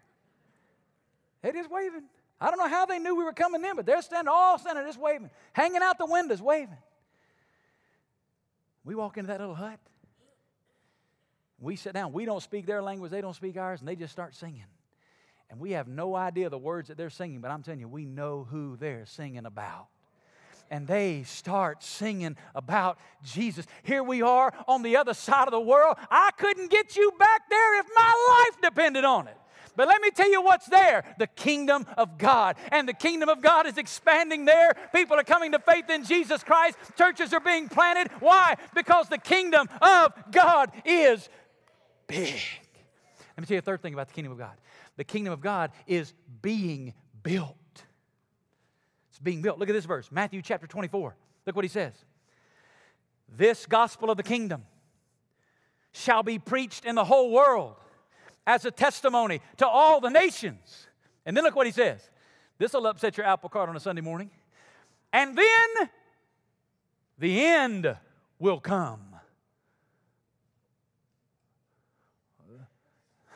[1.42, 2.04] They're just waving.
[2.40, 4.86] I don't know how they knew we were coming in, but they're standing all standing
[4.86, 6.78] just waving, hanging out the windows, waving.
[8.82, 9.80] We walk into that little hut.
[11.58, 12.14] We sit down.
[12.14, 14.64] We don't speak their language, they don't speak ours, and they just start singing.
[15.50, 18.06] And we have no idea the words that they're singing, but I'm telling you, we
[18.06, 19.88] know who they're singing about
[20.70, 23.66] and they start singing about Jesus.
[23.82, 25.96] Here we are on the other side of the world.
[26.10, 29.36] I couldn't get you back there if my life depended on it.
[29.76, 32.56] But let me tell you what's there the kingdom of God.
[32.70, 34.74] And the kingdom of God is expanding there.
[34.94, 36.76] People are coming to faith in Jesus Christ.
[36.98, 38.10] Churches are being planted.
[38.20, 38.56] Why?
[38.74, 41.28] Because the kingdom of God is
[42.06, 42.34] big.
[43.36, 44.56] Let me tell you a third thing about the kingdom of God
[44.96, 47.56] the kingdom of God is being built.
[49.22, 49.58] Being built.
[49.58, 51.14] Look at this verse, Matthew chapter 24.
[51.46, 51.92] Look what he says.
[53.36, 54.64] This gospel of the kingdom
[55.92, 57.76] shall be preached in the whole world
[58.46, 60.86] as a testimony to all the nations.
[61.26, 62.10] And then look what he says.
[62.58, 64.30] This will upset your apple cart on a Sunday morning.
[65.12, 65.90] And then
[67.18, 67.96] the end
[68.38, 69.00] will come.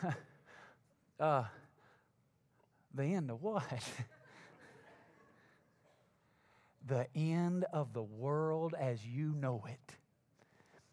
[1.21, 1.45] uh,
[2.95, 3.65] the end of what?
[6.87, 9.97] the end of the world as you know it.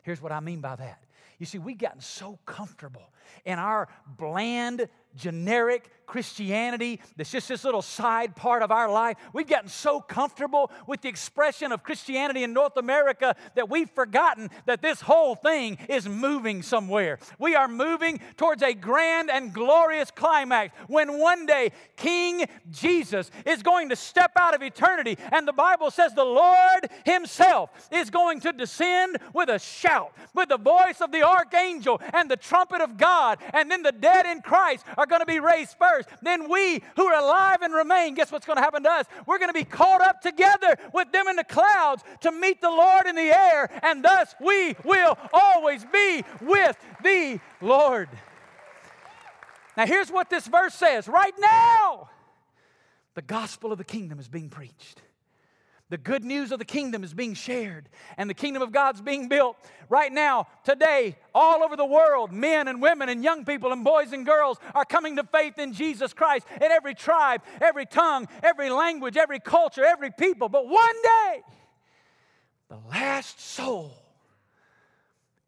[0.04, 1.04] Here's what I mean by that.
[1.38, 3.12] You see, we've gotten so comfortable
[3.46, 9.16] in our bland, generic Christianity that's just this little side part of our life.
[9.32, 14.50] We've gotten so comfortable with the expression of Christianity in North America that we've forgotten
[14.66, 17.18] that this whole thing is moving somewhere.
[17.40, 23.64] We are moving towards a grand and glorious climax when one day King Jesus is
[23.64, 28.42] going to step out of eternity, and the Bible says the Lord Himself is going
[28.42, 32.98] to descend with a shout, with the voice of the archangel and the trumpet of
[32.98, 36.08] God, and then the dead in Christ are going to be raised first.
[36.22, 39.06] Then we who are alive and remain, guess what's going to happen to us?
[39.26, 42.70] We're going to be caught up together with them in the clouds to meet the
[42.70, 48.10] Lord in the air, and thus we will always be with the Lord.
[49.76, 52.10] Now, here's what this verse says right now
[53.16, 55.02] the gospel of the kingdom is being preached.
[55.92, 59.28] The good news of the kingdom is being shared, and the kingdom of God's being
[59.28, 59.58] built
[59.90, 62.32] right now, today, all over the world.
[62.32, 65.74] Men and women and young people and boys and girls are coming to faith in
[65.74, 70.48] Jesus Christ in every tribe, every tongue, every language, every culture, every people.
[70.48, 71.42] But one day,
[72.70, 73.92] the last soul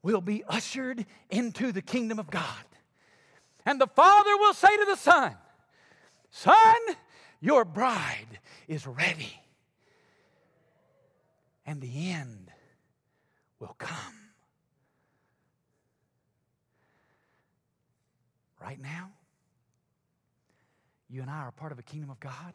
[0.02, 2.66] will be ushered into the kingdom of God.
[3.66, 5.38] And the Father will say to the Son,
[6.32, 6.76] Son,
[7.40, 9.40] your bride is ready
[11.66, 12.52] and the end
[13.60, 13.98] will come.
[18.62, 19.12] Right now,
[21.10, 22.54] you and I are part of a kingdom of God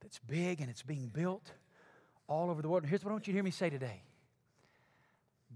[0.00, 1.50] that's big and it's being built
[2.26, 2.82] all over the world.
[2.82, 4.02] And here's what I want you to hear me say today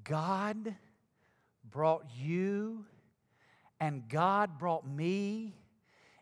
[0.05, 0.75] God
[1.71, 2.85] brought you
[3.81, 5.55] and God brought me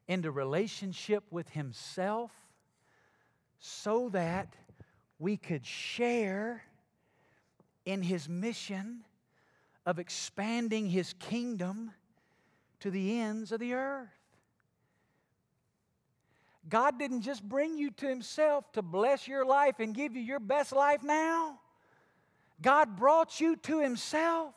[0.09, 2.31] into relationship with Himself
[3.59, 4.55] so that
[5.18, 6.62] we could share
[7.85, 9.05] in his mission
[9.85, 11.92] of expanding his kingdom
[12.81, 14.09] to the ends of the earth.
[16.68, 20.40] God didn't just bring you to himself to bless your life and give you your
[20.40, 21.61] best life now.
[22.61, 24.55] God brought you to himself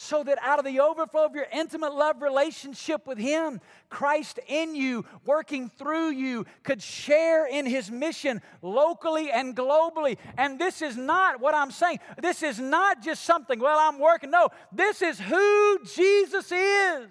[0.00, 4.76] so that out of the overflow of your intimate love relationship with Him, Christ in
[4.76, 10.16] you, working through you, could share in His mission locally and globally.
[10.36, 11.98] And this is not what I'm saying.
[12.22, 14.30] This is not just something, well, I'm working.
[14.30, 17.08] No, this is who Jesus is.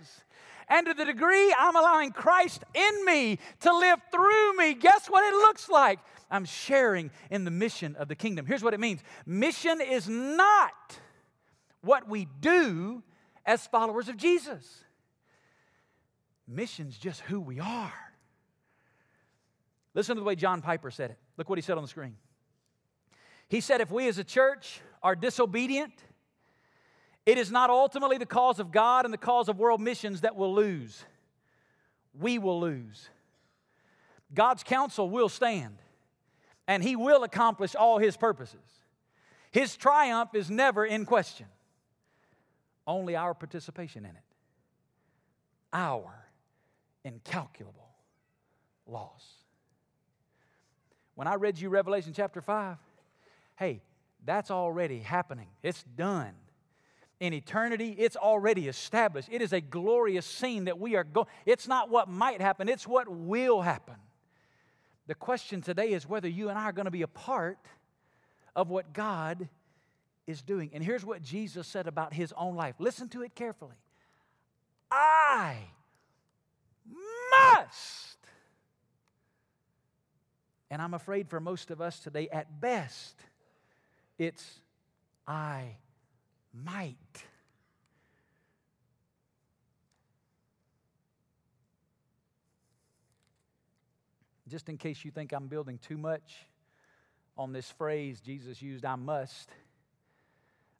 [0.69, 5.25] And to the degree I'm allowing Christ in me to live through me, guess what
[5.25, 5.99] it looks like?
[6.31, 8.45] I'm sharing in the mission of the kingdom.
[8.45, 10.99] Here's what it means mission is not
[11.87, 13.01] what we do
[13.45, 14.83] as followers of Jesus.
[16.47, 17.93] Mission's just who we are.
[19.93, 21.17] Listen to the way John Piper said it.
[21.37, 22.17] Look what he said on the screen.
[23.47, 25.93] He said, If we as a church are disobedient,
[27.25, 30.35] it is not ultimately the cause of God and the cause of world missions that
[30.35, 31.03] will lose.
[32.19, 33.09] We will lose.
[34.33, 35.77] God's counsel will stand,
[36.67, 38.59] and He will accomplish all His purposes.
[39.51, 41.47] His triumph is never in question
[42.87, 44.23] only our participation in it,
[45.73, 46.25] our
[47.03, 47.89] incalculable
[48.87, 49.25] loss.
[51.15, 52.77] When I read you Revelation chapter 5,
[53.57, 53.81] hey,
[54.23, 55.47] that's already happening.
[55.61, 56.33] It's done.
[57.19, 59.27] In eternity, it's already established.
[59.31, 61.27] It is a glorious scene that we are going.
[61.45, 63.95] It's not what might happen, it's what will happen.
[65.07, 67.57] The question today is whether you and I are going to be a part
[68.55, 69.49] of what God
[70.27, 70.69] is doing.
[70.73, 72.75] And here's what Jesus said about his own life.
[72.77, 73.77] Listen to it carefully.
[74.91, 75.55] I
[77.31, 78.17] must.
[80.69, 83.15] And I'm afraid for most of us today, at best,
[84.19, 84.59] it's
[85.25, 85.77] I
[86.53, 86.95] might.
[94.49, 96.33] Just in case you think I'm building too much
[97.37, 99.49] on this phrase Jesus used, I must.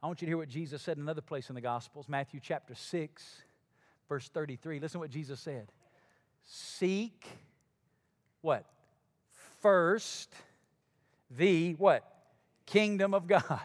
[0.02, 2.40] I want you to hear what Jesus said in another place in the Gospels, Matthew
[2.42, 3.42] chapter 6,
[4.08, 4.80] verse 33.
[4.80, 5.72] Listen to what Jesus said.
[6.44, 7.26] Seek
[8.42, 8.66] what?
[9.60, 10.34] First
[11.32, 12.04] the what?
[12.68, 13.60] Kingdom of God.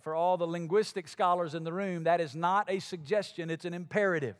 [0.00, 3.74] For all the linguistic scholars in the room, that is not a suggestion, it's an
[3.74, 4.36] imperative.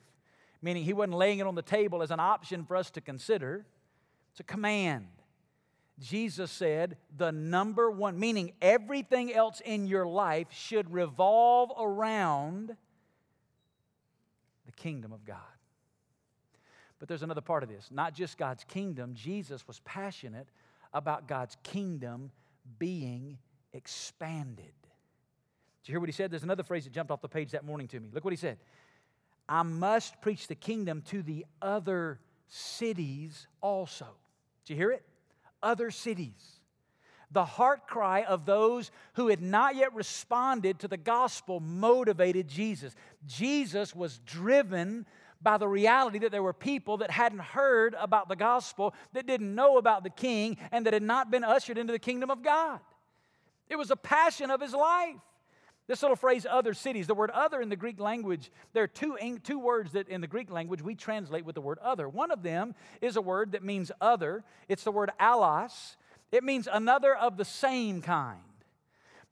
[0.63, 3.67] Meaning he wasn't laying it on the table as an option for us to consider.
[4.31, 5.09] It's a command.
[6.01, 12.77] Jesus said, the number one, meaning everything else in your life should revolve around
[14.67, 15.39] the kingdom of God.
[16.99, 17.89] But there's another part of this.
[17.91, 20.49] Not just God's kingdom, Jesus was passionate
[20.93, 22.31] about God's kingdom
[22.79, 23.39] being
[23.73, 24.65] expanded.
[25.83, 26.31] Did you hear what he said?
[26.31, 28.09] There's another phrase that jumped off the page that morning to me.
[28.13, 28.59] Look what he said
[29.49, 34.07] I must preach the kingdom to the other cities also.
[34.65, 35.05] Did you hear it?
[35.63, 36.61] Other cities.
[37.31, 42.95] The heart cry of those who had not yet responded to the gospel motivated Jesus.
[43.27, 45.05] Jesus was driven
[45.41, 49.55] by the reality that there were people that hadn't heard about the gospel, that didn't
[49.55, 52.81] know about the king, and that had not been ushered into the kingdom of God.
[53.69, 55.17] It was a passion of his life.
[55.89, 59.17] This little phrase, other cities, the word other in the Greek language, there are two,
[59.43, 62.09] two words that in the Greek language we translate with the word other.
[62.09, 65.97] One of them is a word that means other, it's the word allos.
[66.31, 68.39] It means another of the same kind.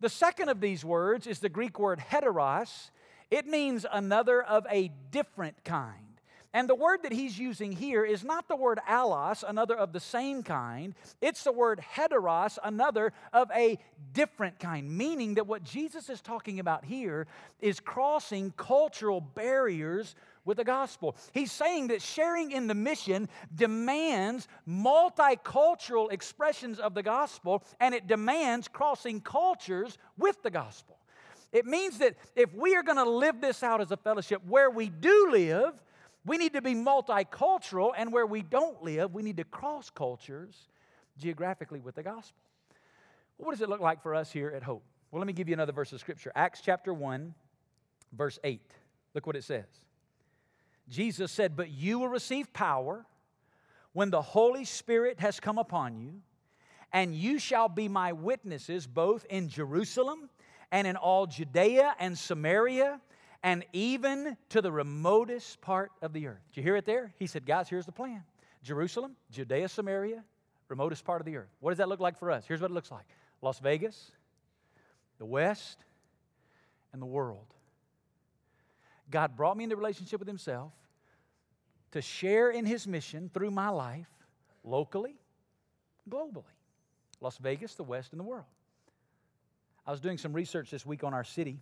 [0.00, 2.90] The second of these words is the Greek word heteros,
[3.30, 6.05] it means another of a different kind.
[6.56, 10.00] And the word that he's using here is not the word allos, another of the
[10.00, 10.94] same kind.
[11.20, 13.78] It's the word heteros, another of a
[14.14, 17.26] different kind, meaning that what Jesus is talking about here
[17.60, 20.14] is crossing cultural barriers
[20.46, 21.14] with the gospel.
[21.34, 28.06] He's saying that sharing in the mission demands multicultural expressions of the gospel, and it
[28.06, 30.96] demands crossing cultures with the gospel.
[31.52, 34.70] It means that if we are going to live this out as a fellowship where
[34.70, 35.74] we do live,
[36.26, 40.68] we need to be multicultural, and where we don't live, we need to cross cultures
[41.18, 42.42] geographically with the gospel.
[43.36, 44.82] What does it look like for us here at Hope?
[45.10, 47.32] Well, let me give you another verse of scripture Acts chapter 1,
[48.12, 48.60] verse 8.
[49.14, 49.66] Look what it says.
[50.88, 53.06] Jesus said, But you will receive power
[53.92, 56.20] when the Holy Spirit has come upon you,
[56.92, 60.28] and you shall be my witnesses both in Jerusalem
[60.72, 63.00] and in all Judea and Samaria
[63.46, 66.42] and even to the remotest part of the earth.
[66.48, 67.14] Did you hear it there?
[67.16, 68.24] He said, Guys, here's the plan
[68.64, 70.24] Jerusalem, Judea, Samaria,
[70.68, 71.54] remotest part of the earth.
[71.60, 72.44] What does that look like for us?
[72.48, 73.04] Here's what it looks like
[73.40, 74.10] Las Vegas,
[75.18, 75.78] the West,
[76.92, 77.46] and the world.
[79.12, 80.72] God brought me into relationship with Himself
[81.92, 84.10] to share in His mission through my life,
[84.64, 85.14] locally,
[86.10, 86.42] globally.
[87.20, 88.44] Las Vegas, the West, and the world.
[89.86, 91.60] I was doing some research this week on our city.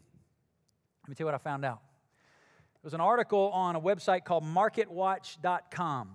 [1.04, 1.80] Let me tell you what I found out.
[2.76, 6.10] It was an article on a website called marketwatch.com.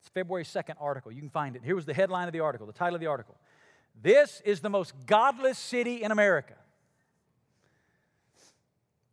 [0.00, 1.12] It's February 2nd article.
[1.12, 1.62] You can find it.
[1.64, 3.36] Here was the headline of the article, the title of the article.
[4.02, 6.54] This is the most godless city in America.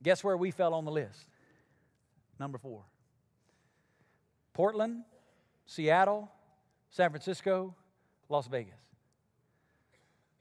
[0.02, 1.28] Guess where we fell on the list?
[2.40, 2.82] Number four.
[4.54, 5.04] Portland,
[5.68, 6.32] Seattle,
[6.90, 7.76] San Francisco,
[8.28, 8.74] Las Vegas.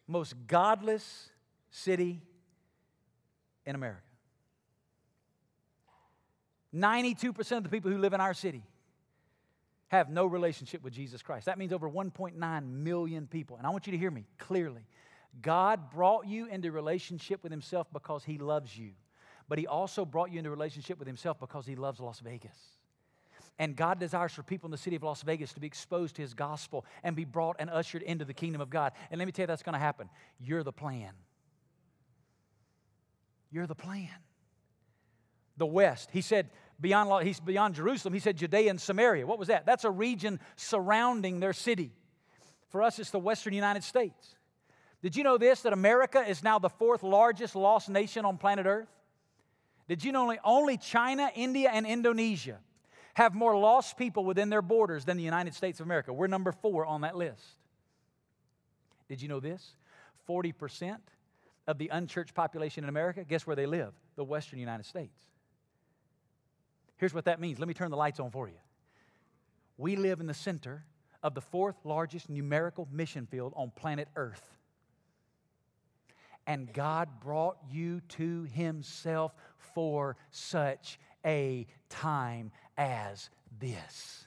[0.06, 1.28] Most godless
[1.70, 2.22] city
[3.66, 4.09] in America.
[6.74, 8.62] 92% of the people who live in our city
[9.88, 11.46] have no relationship with Jesus Christ.
[11.46, 13.56] That means over 1.9 million people.
[13.56, 14.86] And I want you to hear me clearly.
[15.42, 18.90] God brought you into relationship with Himself because He loves you,
[19.48, 22.56] but He also brought you into relationship with Himself because He loves Las Vegas.
[23.58, 26.22] And God desires for people in the city of Las Vegas to be exposed to
[26.22, 28.92] His gospel and be brought and ushered into the kingdom of God.
[29.10, 30.08] And let me tell you, that's going to happen.
[30.38, 31.12] You're the plan.
[33.50, 34.08] You're the plan.
[35.60, 36.08] The West.
[36.10, 36.48] He said,
[36.80, 39.26] beyond, he's beyond Jerusalem, he said Judea and Samaria.
[39.26, 39.66] What was that?
[39.66, 41.92] That's a region surrounding their city.
[42.70, 44.36] For us, it's the Western United States.
[45.02, 45.60] Did you know this?
[45.62, 48.88] That America is now the fourth largest lost nation on planet Earth?
[49.86, 52.58] Did you know only, only China, India, and Indonesia
[53.12, 56.10] have more lost people within their borders than the United States of America?
[56.10, 57.44] We're number four on that list.
[59.08, 59.74] Did you know this?
[60.26, 60.96] 40%
[61.66, 63.92] of the unchurched population in America, guess where they live?
[64.16, 65.20] The Western United States.
[67.00, 67.58] Here's what that means.
[67.58, 68.58] Let me turn the lights on for you.
[69.78, 70.84] We live in the center
[71.22, 74.54] of the fourth largest numerical mission field on planet Earth.
[76.46, 79.32] And God brought you to Himself
[79.74, 84.26] for such a time as this.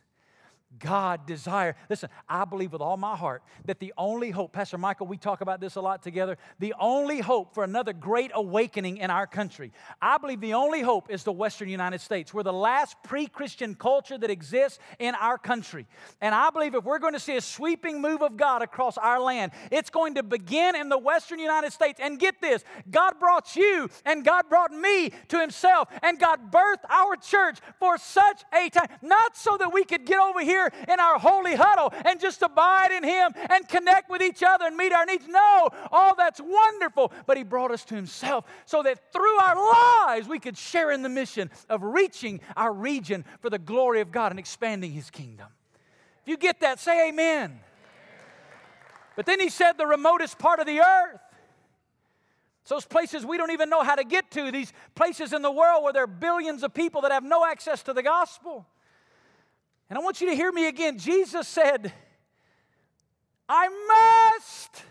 [0.80, 1.76] God desire.
[1.90, 5.42] Listen, I believe with all my heart that the only hope, Pastor Michael, we talk
[5.42, 9.72] about this a lot together, the only hope for another great awakening in our country,
[10.02, 12.34] I believe the only hope is the Western United States.
[12.34, 15.88] We're the last pre Christian culture that exists in our country.
[16.22, 19.20] And I believe if we're going to see a sweeping move of God across our
[19.20, 22.00] land, it's going to begin in the Western United States.
[22.02, 26.90] And get this God brought you and God brought me to Himself, and God birthed
[26.90, 30.94] our church for such a time, not so that we could get over here here
[30.94, 34.76] in our holy huddle and just abide in Him and connect with each other and
[34.76, 35.28] meet our needs.
[35.28, 37.12] No, all that's wonderful.
[37.26, 39.56] But He brought us to Himself so that through our
[40.08, 44.12] lives we could share in the mission of reaching our region for the glory of
[44.12, 45.48] God and expanding His kingdom.
[46.22, 47.60] If you get that, say amen.
[49.16, 51.20] But then He said, the remotest part of the earth.
[52.68, 55.84] those places we don't even know how to get to, these places in the world
[55.84, 58.66] where there are billions of people that have no access to the gospel.
[59.90, 60.98] And I want you to hear me again.
[60.98, 61.94] Jesus said,
[63.48, 64.84] I must.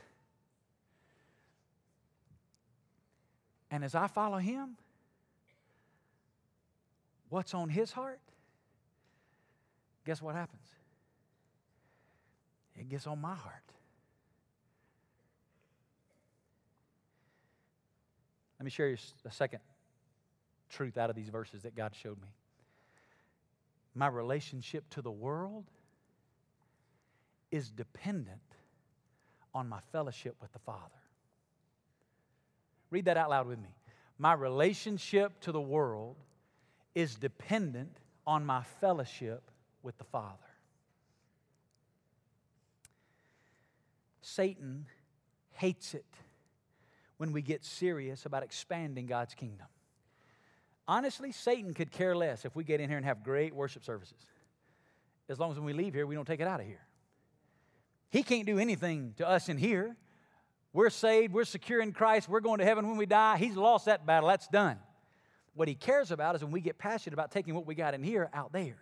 [3.71, 4.77] And as I follow him,
[7.31, 8.21] what's on his heart?
[10.05, 10.63] Guess what happens?
[12.79, 13.55] It gets on my heart.
[18.59, 19.61] Let me share you a second
[20.71, 22.29] truth out of these verses that God showed me
[23.95, 25.65] my relationship to the world
[27.51, 28.41] is dependent
[29.55, 30.81] on my fellowship with the Father.
[32.91, 33.75] Read that out loud with me.
[34.19, 36.17] My relationship to the world
[36.95, 39.43] is dependent on my fellowship
[39.83, 40.37] with the Father.
[44.21, 44.87] Satan
[45.53, 46.07] hates it
[47.17, 49.67] when we get serious about expanding God's kingdom.
[50.89, 54.19] Honestly, Satan could care less if we get in here and have great worship services.
[55.29, 56.85] As long as when we leave here, we don't take it out of here.
[58.11, 59.97] He can't do anything to us in here.
[60.73, 63.37] We're saved, we're secure in Christ, we're going to heaven when we die.
[63.37, 64.79] He's lost that battle, that's done.
[65.55, 68.03] What he cares about is when we get passionate about taking what we got in
[68.03, 68.79] here out there.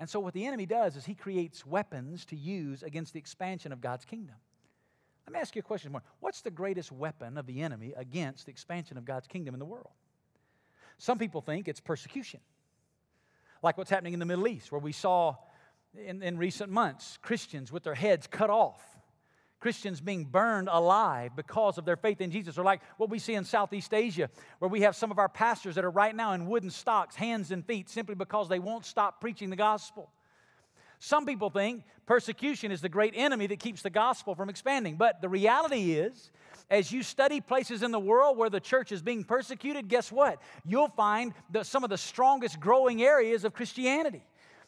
[0.00, 3.70] And so, what the enemy does is he creates weapons to use against the expansion
[3.70, 4.36] of God's kingdom.
[5.30, 6.02] Let me ask you a question more.
[6.18, 9.64] What's the greatest weapon of the enemy against the expansion of God's kingdom in the
[9.64, 9.92] world?
[10.98, 12.40] Some people think it's persecution,
[13.62, 15.36] like what's happening in the Middle East, where we saw
[15.96, 18.82] in, in recent months Christians with their heads cut off.
[19.60, 23.34] Christians being burned alive because of their faith in Jesus, or like what we see
[23.34, 26.46] in Southeast Asia, where we have some of our pastors that are right now in
[26.46, 30.10] wooden stocks, hands and feet, simply because they won't stop preaching the gospel.
[31.00, 34.96] Some people think persecution is the great enemy that keeps the gospel from expanding.
[34.96, 36.30] But the reality is,
[36.70, 40.40] as you study places in the world where the church is being persecuted, guess what?
[40.64, 44.22] You'll find the, some of the strongest growing areas of Christianity.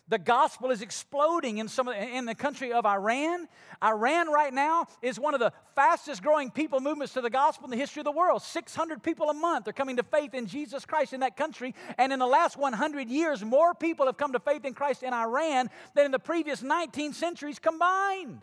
[0.08, 3.46] The gospel is exploding in some in the country of Iran.
[3.82, 7.70] Iran right now is one of the fastest growing people movements to the gospel in
[7.70, 8.42] the history of the world.
[8.42, 11.74] 600 people a month are coming to faith in Jesus Christ in that country.
[11.98, 15.14] And in the last 100 years, more people have come to faith in Christ in
[15.14, 18.42] Iran than in the previous 19 centuries combined.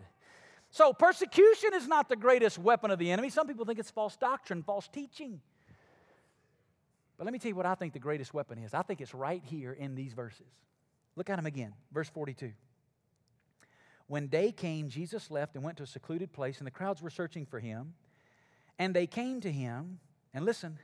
[0.72, 3.30] So persecution is not the greatest weapon of the enemy.
[3.30, 5.42] Some people think it's false doctrine, false teaching.
[7.18, 8.74] But let me tell you what I think the greatest weapon is.
[8.74, 10.48] I think it's right here in these verses.
[11.16, 12.52] Look at him again, verse 42.
[14.08, 17.10] When day came, Jesus left and went to a secluded place, and the crowds were
[17.10, 17.94] searching for him.
[18.80, 20.00] And they came to him,
[20.34, 20.80] and listen,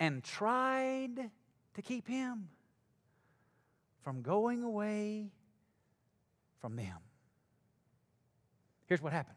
[0.00, 1.30] and tried
[1.74, 2.48] to keep him
[4.02, 5.30] from going away
[6.60, 6.98] from them.
[8.86, 9.36] Here's what happened.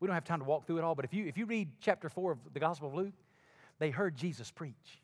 [0.00, 1.70] We don't have time to walk through it all, but if you, if you read
[1.80, 3.14] chapter 4 of the Gospel of Luke,
[3.78, 5.01] they heard Jesus preach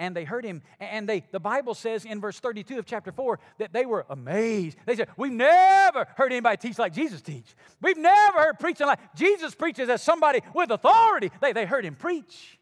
[0.00, 0.62] and they heard him.
[0.80, 4.78] And they, the Bible says in verse 32 of chapter 4 that they were amazed.
[4.86, 7.54] They said, We've never heard anybody teach like Jesus teach.
[7.82, 11.30] We've never heard preaching like Jesus preaches as somebody with authority.
[11.40, 12.58] They, they heard him preach.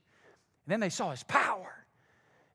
[0.67, 1.73] And then they saw his power.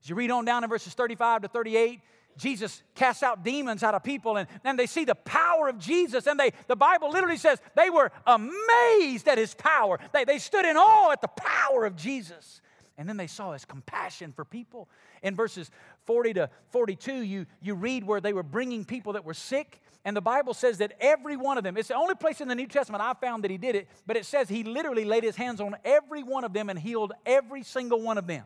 [0.02, 2.00] As you read on down in verses 35 to 38,
[2.36, 6.26] Jesus casts out demons out of people and, and they see the power of Jesus.
[6.26, 9.98] And they, the Bible literally says they were amazed at his power.
[10.12, 12.60] They, they stood in awe at the power of Jesus.
[12.96, 14.88] And then they saw his compassion for people.
[15.22, 15.70] In verses
[16.06, 19.80] 40 to 42, you, you read where they were bringing people that were sick.
[20.04, 22.54] And the Bible says that every one of them, it's the only place in the
[22.54, 25.34] New Testament I found that he did it, but it says he literally laid his
[25.34, 28.44] hands on every one of them and healed every single one of them.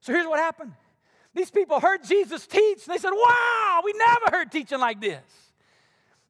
[0.00, 0.72] So here's what happened
[1.34, 5.22] these people heard Jesus teach, and they said, Wow, we never heard teaching like this.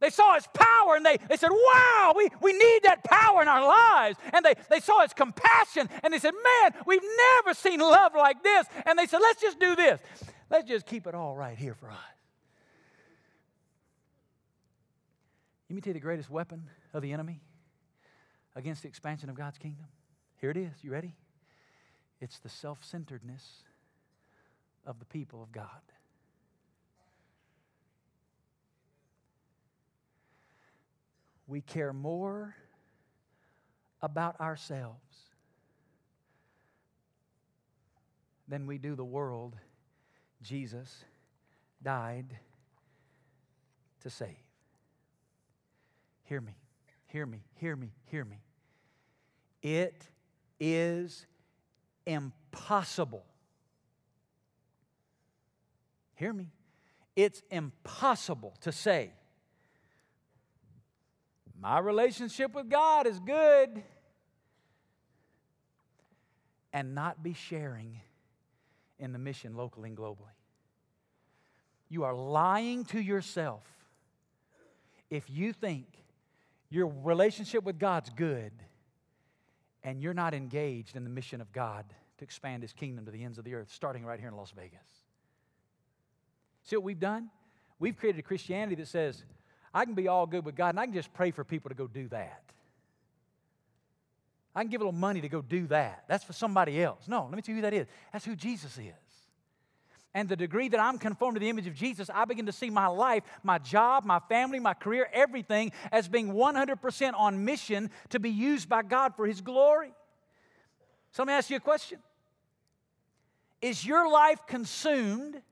[0.04, 3.48] They saw his power and they, they said, Wow, we, we need that power in
[3.48, 4.18] our lives.
[4.34, 7.00] And they, they saw his compassion and they said, Man, we've
[7.36, 8.66] never seen love like this.
[8.84, 9.98] And they said, Let's just do this.
[10.50, 11.96] Let's just keep it all right here for us.
[15.70, 17.40] Let me tell you the greatest weapon of the enemy
[18.54, 19.86] against the expansion of God's kingdom.
[20.38, 20.74] Here it is.
[20.82, 21.14] You ready?
[22.20, 23.62] It's the self centeredness
[24.84, 25.93] of the people of God.
[31.46, 32.54] We care more
[34.00, 34.98] about ourselves
[38.48, 39.56] than we do the world
[40.42, 41.04] Jesus
[41.82, 42.38] died
[44.00, 44.36] to save.
[46.24, 46.54] Hear me,
[47.06, 48.40] hear me, hear me, hear me.
[49.62, 50.08] It
[50.60, 51.26] is
[52.06, 53.24] impossible.
[56.16, 56.50] Hear me.
[57.16, 59.12] It's impossible to say,
[61.64, 63.82] my relationship with God is good,
[66.74, 68.02] and not be sharing
[68.98, 70.36] in the mission locally and globally.
[71.88, 73.62] You are lying to yourself
[75.08, 75.86] if you think
[76.68, 78.52] your relationship with God's good
[79.82, 81.86] and you're not engaged in the mission of God
[82.18, 84.52] to expand His kingdom to the ends of the earth, starting right here in Las
[84.54, 84.80] Vegas.
[86.64, 87.30] See what we've done?
[87.78, 89.24] We've created a Christianity that says,
[89.74, 91.74] I can be all good with God and I can just pray for people to
[91.74, 92.40] go do that.
[94.54, 96.04] I can give a little money to go do that.
[96.06, 97.08] That's for somebody else.
[97.08, 97.88] No, let me tell you who that is.
[98.12, 98.94] That's who Jesus is.
[100.16, 102.70] And the degree that I'm conformed to the image of Jesus, I begin to see
[102.70, 108.20] my life, my job, my family, my career, everything as being 100% on mission to
[108.20, 109.92] be used by God for His glory.
[111.10, 111.98] So let me ask you a question
[113.60, 115.42] Is your life consumed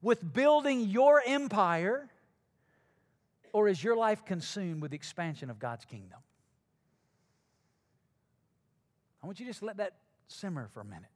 [0.00, 2.08] with building your empire,
[3.56, 6.18] or is your life consumed with the expansion of God's kingdom?
[9.22, 9.94] I want you to just let that
[10.28, 11.08] simmer for a minute.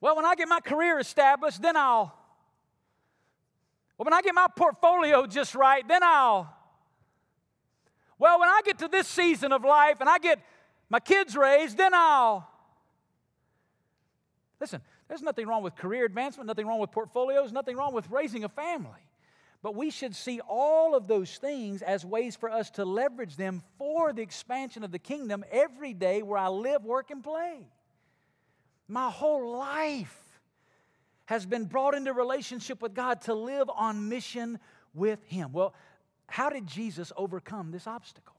[0.00, 2.16] Well, when I get my career established, then I'll.
[3.98, 6.54] Well, when I get my portfolio just right, then I'll.
[8.16, 10.38] Well, when I get to this season of life and I get
[10.88, 12.48] my kids raised, then I'll.
[14.60, 14.82] Listen,
[15.12, 18.48] there's nothing wrong with career advancement, nothing wrong with portfolios, nothing wrong with raising a
[18.48, 19.10] family.
[19.60, 23.62] But we should see all of those things as ways for us to leverage them
[23.76, 27.68] for the expansion of the kingdom every day where I live, work, and play.
[28.88, 30.18] My whole life
[31.26, 34.58] has been brought into relationship with God to live on mission
[34.94, 35.52] with Him.
[35.52, 35.74] Well,
[36.26, 38.36] how did Jesus overcome this obstacle?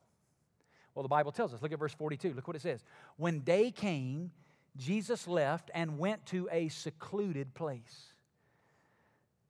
[0.96, 1.62] Well, the Bible tells us.
[1.62, 2.34] Look at verse 42.
[2.34, 2.84] Look what it says.
[3.18, 4.32] When day came,
[4.76, 8.14] Jesus left and went to a secluded place.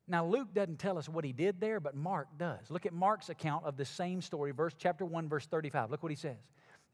[0.07, 2.69] Now, Luke doesn't tell us what he did there, but Mark does.
[2.69, 5.91] Look at Mark's account of the same story, verse chapter 1, verse 35.
[5.91, 6.35] Look what he says.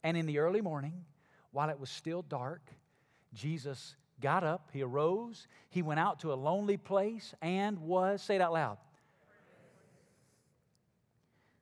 [0.03, 1.05] And in the early morning,
[1.51, 2.61] while it was still dark,
[3.33, 8.35] Jesus got up, he arose, he went out to a lonely place and was, say
[8.35, 8.77] it out loud.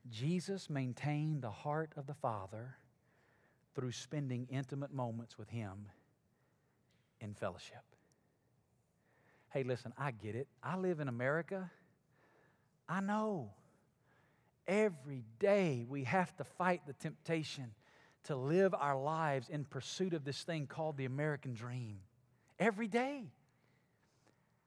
[0.10, 2.76] Jesus maintained the heart of the Father
[3.76, 5.88] through spending intimate moments with him
[7.22, 7.84] in fellowship.
[9.50, 10.48] Hey, listen, I get it.
[10.62, 11.72] I live in America.
[12.88, 13.52] I know.
[14.68, 17.72] Every day we have to fight the temptation
[18.26, 22.00] to live our lives in pursuit of this thing called the American dream.
[22.60, 23.32] Every day.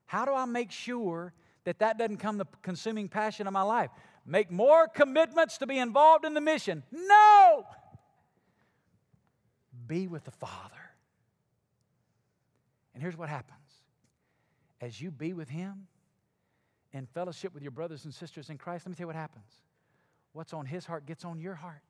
[0.05, 1.33] How do I make sure
[1.63, 3.91] that that doesn't come the consuming passion of my life?
[4.25, 6.83] Make more commitments to be involved in the mission.
[6.91, 7.65] No!
[9.87, 10.90] Be with the Father.
[13.01, 13.57] And here's what happens
[14.79, 15.87] as you be with Him
[16.93, 19.51] in fellowship with your brothers and sisters in Christ, let me tell you what happens.
[20.33, 21.81] What's on His heart gets on your heart.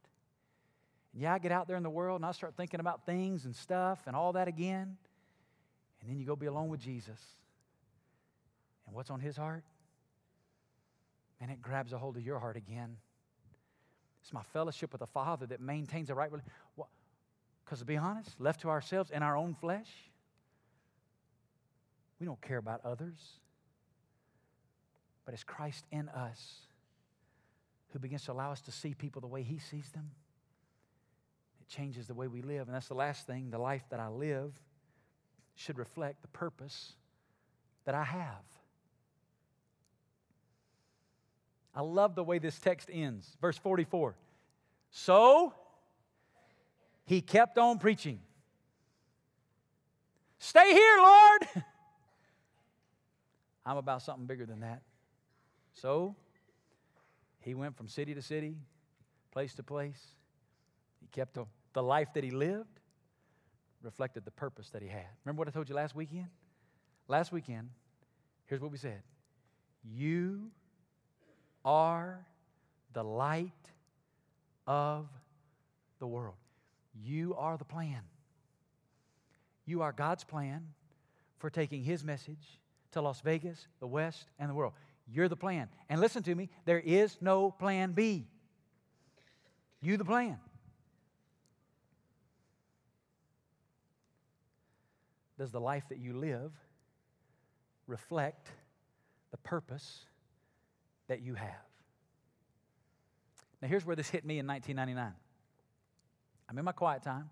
[1.12, 3.44] And yeah, I get out there in the world and I start thinking about things
[3.44, 4.96] and stuff and all that again.
[6.00, 7.20] And then you go be alone with Jesus.
[8.88, 9.66] And what's on His heart?
[11.42, 12.96] And it grabs a hold of your heart again.
[14.22, 16.54] It's my fellowship with the Father that maintains a right relationship.
[17.66, 19.90] Because to be honest, left to ourselves in our own flesh,
[22.22, 23.18] we don't care about others.
[25.26, 26.68] But it's Christ in us
[27.90, 30.12] who begins to allow us to see people the way He sees them.
[31.60, 32.68] It changes the way we live.
[32.68, 34.54] And that's the last thing the life that I live
[35.56, 36.94] should reflect the purpose
[37.86, 38.46] that I have.
[41.74, 43.36] I love the way this text ends.
[43.42, 44.14] Verse 44.
[44.92, 45.56] So
[47.06, 48.20] he kept on preaching.
[50.38, 51.48] Stay here, Lord.
[53.72, 54.82] I'm about something bigger than that.
[55.72, 56.14] So
[57.40, 58.58] he went from city to city,
[59.32, 60.08] place to place.
[61.00, 62.82] He kept the, the life that he lived,
[63.82, 65.08] reflected the purpose that he had.
[65.24, 66.28] Remember what I told you last weekend?
[67.08, 67.70] Last weekend,
[68.46, 69.04] here's what we said
[69.90, 70.52] You
[71.64, 72.26] are
[72.92, 73.54] the light
[74.68, 75.08] of
[76.00, 76.36] the world.
[77.02, 78.02] You are the plan.
[79.66, 80.68] You are God's plan
[81.38, 82.60] for taking His message
[82.92, 84.74] to Las Vegas, the West, and the world.
[85.08, 85.70] You're the plan.
[85.90, 88.28] And listen to me, there is no plan B.
[89.82, 90.38] You, the plan.
[95.38, 96.52] Does the life that you live
[97.88, 98.52] reflect
[99.32, 100.06] the purpose
[101.08, 101.50] that you have?
[103.62, 105.14] Now, here's where this hit me in 1999.
[106.50, 107.30] I'm in my quiet time.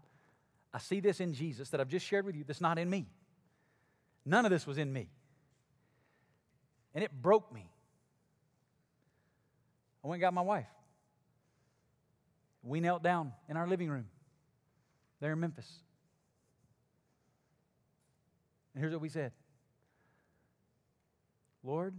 [0.73, 3.07] I see this in Jesus that I've just shared with you that's not in me.
[4.25, 5.09] None of this was in me.
[6.93, 7.69] And it broke me.
[10.03, 10.65] I went and got my wife.
[12.63, 14.07] We knelt down in our living room
[15.19, 15.71] there in Memphis.
[18.73, 19.31] And here's what we said
[21.63, 21.93] Lord,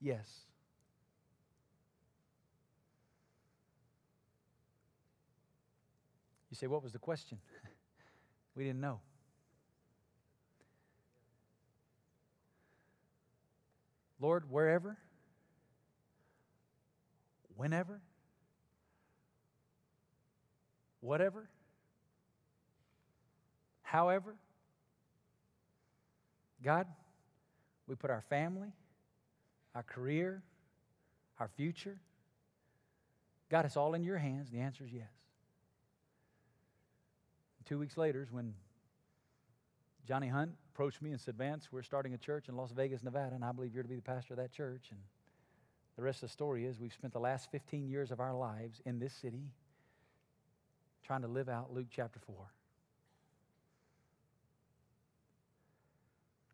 [0.00, 0.46] yes.
[6.50, 7.38] You say, what was the question?
[8.54, 9.00] we didn't know.
[14.26, 14.96] Lord, wherever,
[17.54, 18.00] whenever,
[20.98, 21.48] whatever,
[23.82, 24.34] however,
[26.60, 26.88] God,
[27.86, 28.72] we put our family,
[29.76, 30.42] our career,
[31.38, 32.00] our future.
[33.48, 34.50] God, it's all in your hands.
[34.50, 35.12] The answer is yes.
[37.64, 38.54] Two weeks later is when
[40.04, 43.34] Johnny Hunt approached me and said, Vance, we're starting a church in Las Vegas, Nevada,
[43.34, 44.88] and I believe you're to be the pastor of that church.
[44.90, 45.00] And
[45.96, 48.82] the rest of the story is we've spent the last 15 years of our lives
[48.84, 49.54] in this city
[51.02, 52.36] trying to live out Luke chapter 4.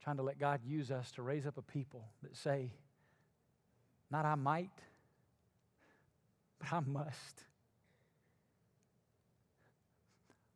[0.04, 2.70] Trying to let God use us to raise up a people that say,
[4.08, 4.70] not I might,
[6.60, 7.44] but I must.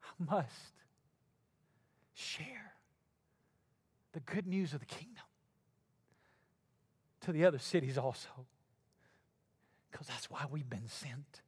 [0.04, 0.72] I must
[2.14, 2.65] share
[4.16, 5.22] the good news of the kingdom
[7.20, 8.30] to the other cities also.
[9.92, 11.42] Because that's why we've been sent.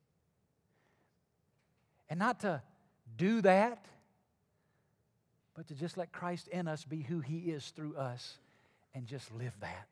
[2.10, 2.60] And not to
[3.16, 3.86] do that,
[5.54, 8.36] but to just let Christ in us be who he is through us
[8.94, 9.88] and just live that.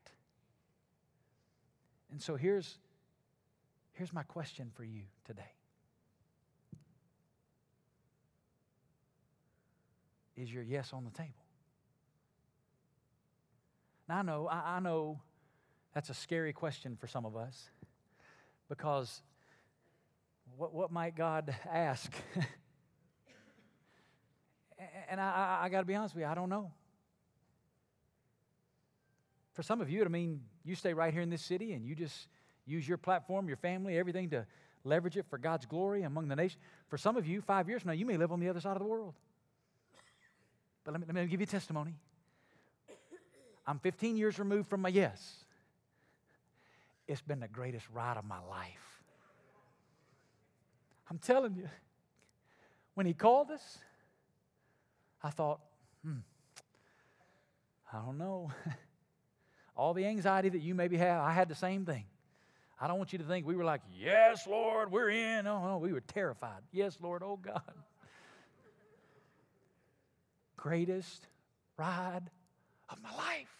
[2.10, 2.76] And so here's,
[3.94, 5.42] here's my question for you today
[10.36, 11.45] Is your yes on the table?
[14.09, 15.20] Now, I know, I, I know
[15.94, 17.70] that's a scary question for some of us
[18.68, 19.22] because
[20.57, 22.12] what, what might God ask?
[25.11, 26.70] and I, I, I got to be honest with you, I don't know.
[29.54, 31.94] For some of you, I mean, you stay right here in this city and you
[31.94, 32.28] just
[32.66, 34.46] use your platform, your family, everything to
[34.84, 36.61] leverage it for God's glory among the nation.
[36.88, 38.76] For some of you, five years from now, you may live on the other side
[38.76, 39.14] of the world.
[40.84, 41.94] But let me, let me give you testimony.
[43.66, 45.44] I'm 15 years removed from my yes.
[47.08, 49.02] It's been the greatest ride of my life.
[51.10, 51.68] I'm telling you,
[52.94, 53.78] when he called us,
[55.22, 55.60] I thought,
[56.04, 56.18] hmm,
[57.92, 58.50] I don't know.
[59.76, 62.04] All the anxiety that you maybe have, I had the same thing.
[62.80, 65.44] I don't want you to think we were like, yes, Lord, we're in.
[65.44, 66.60] No, no, we were terrified.
[66.72, 67.62] Yes, Lord, oh God.
[70.56, 71.26] Greatest
[71.78, 72.30] ride
[72.88, 73.55] of my life.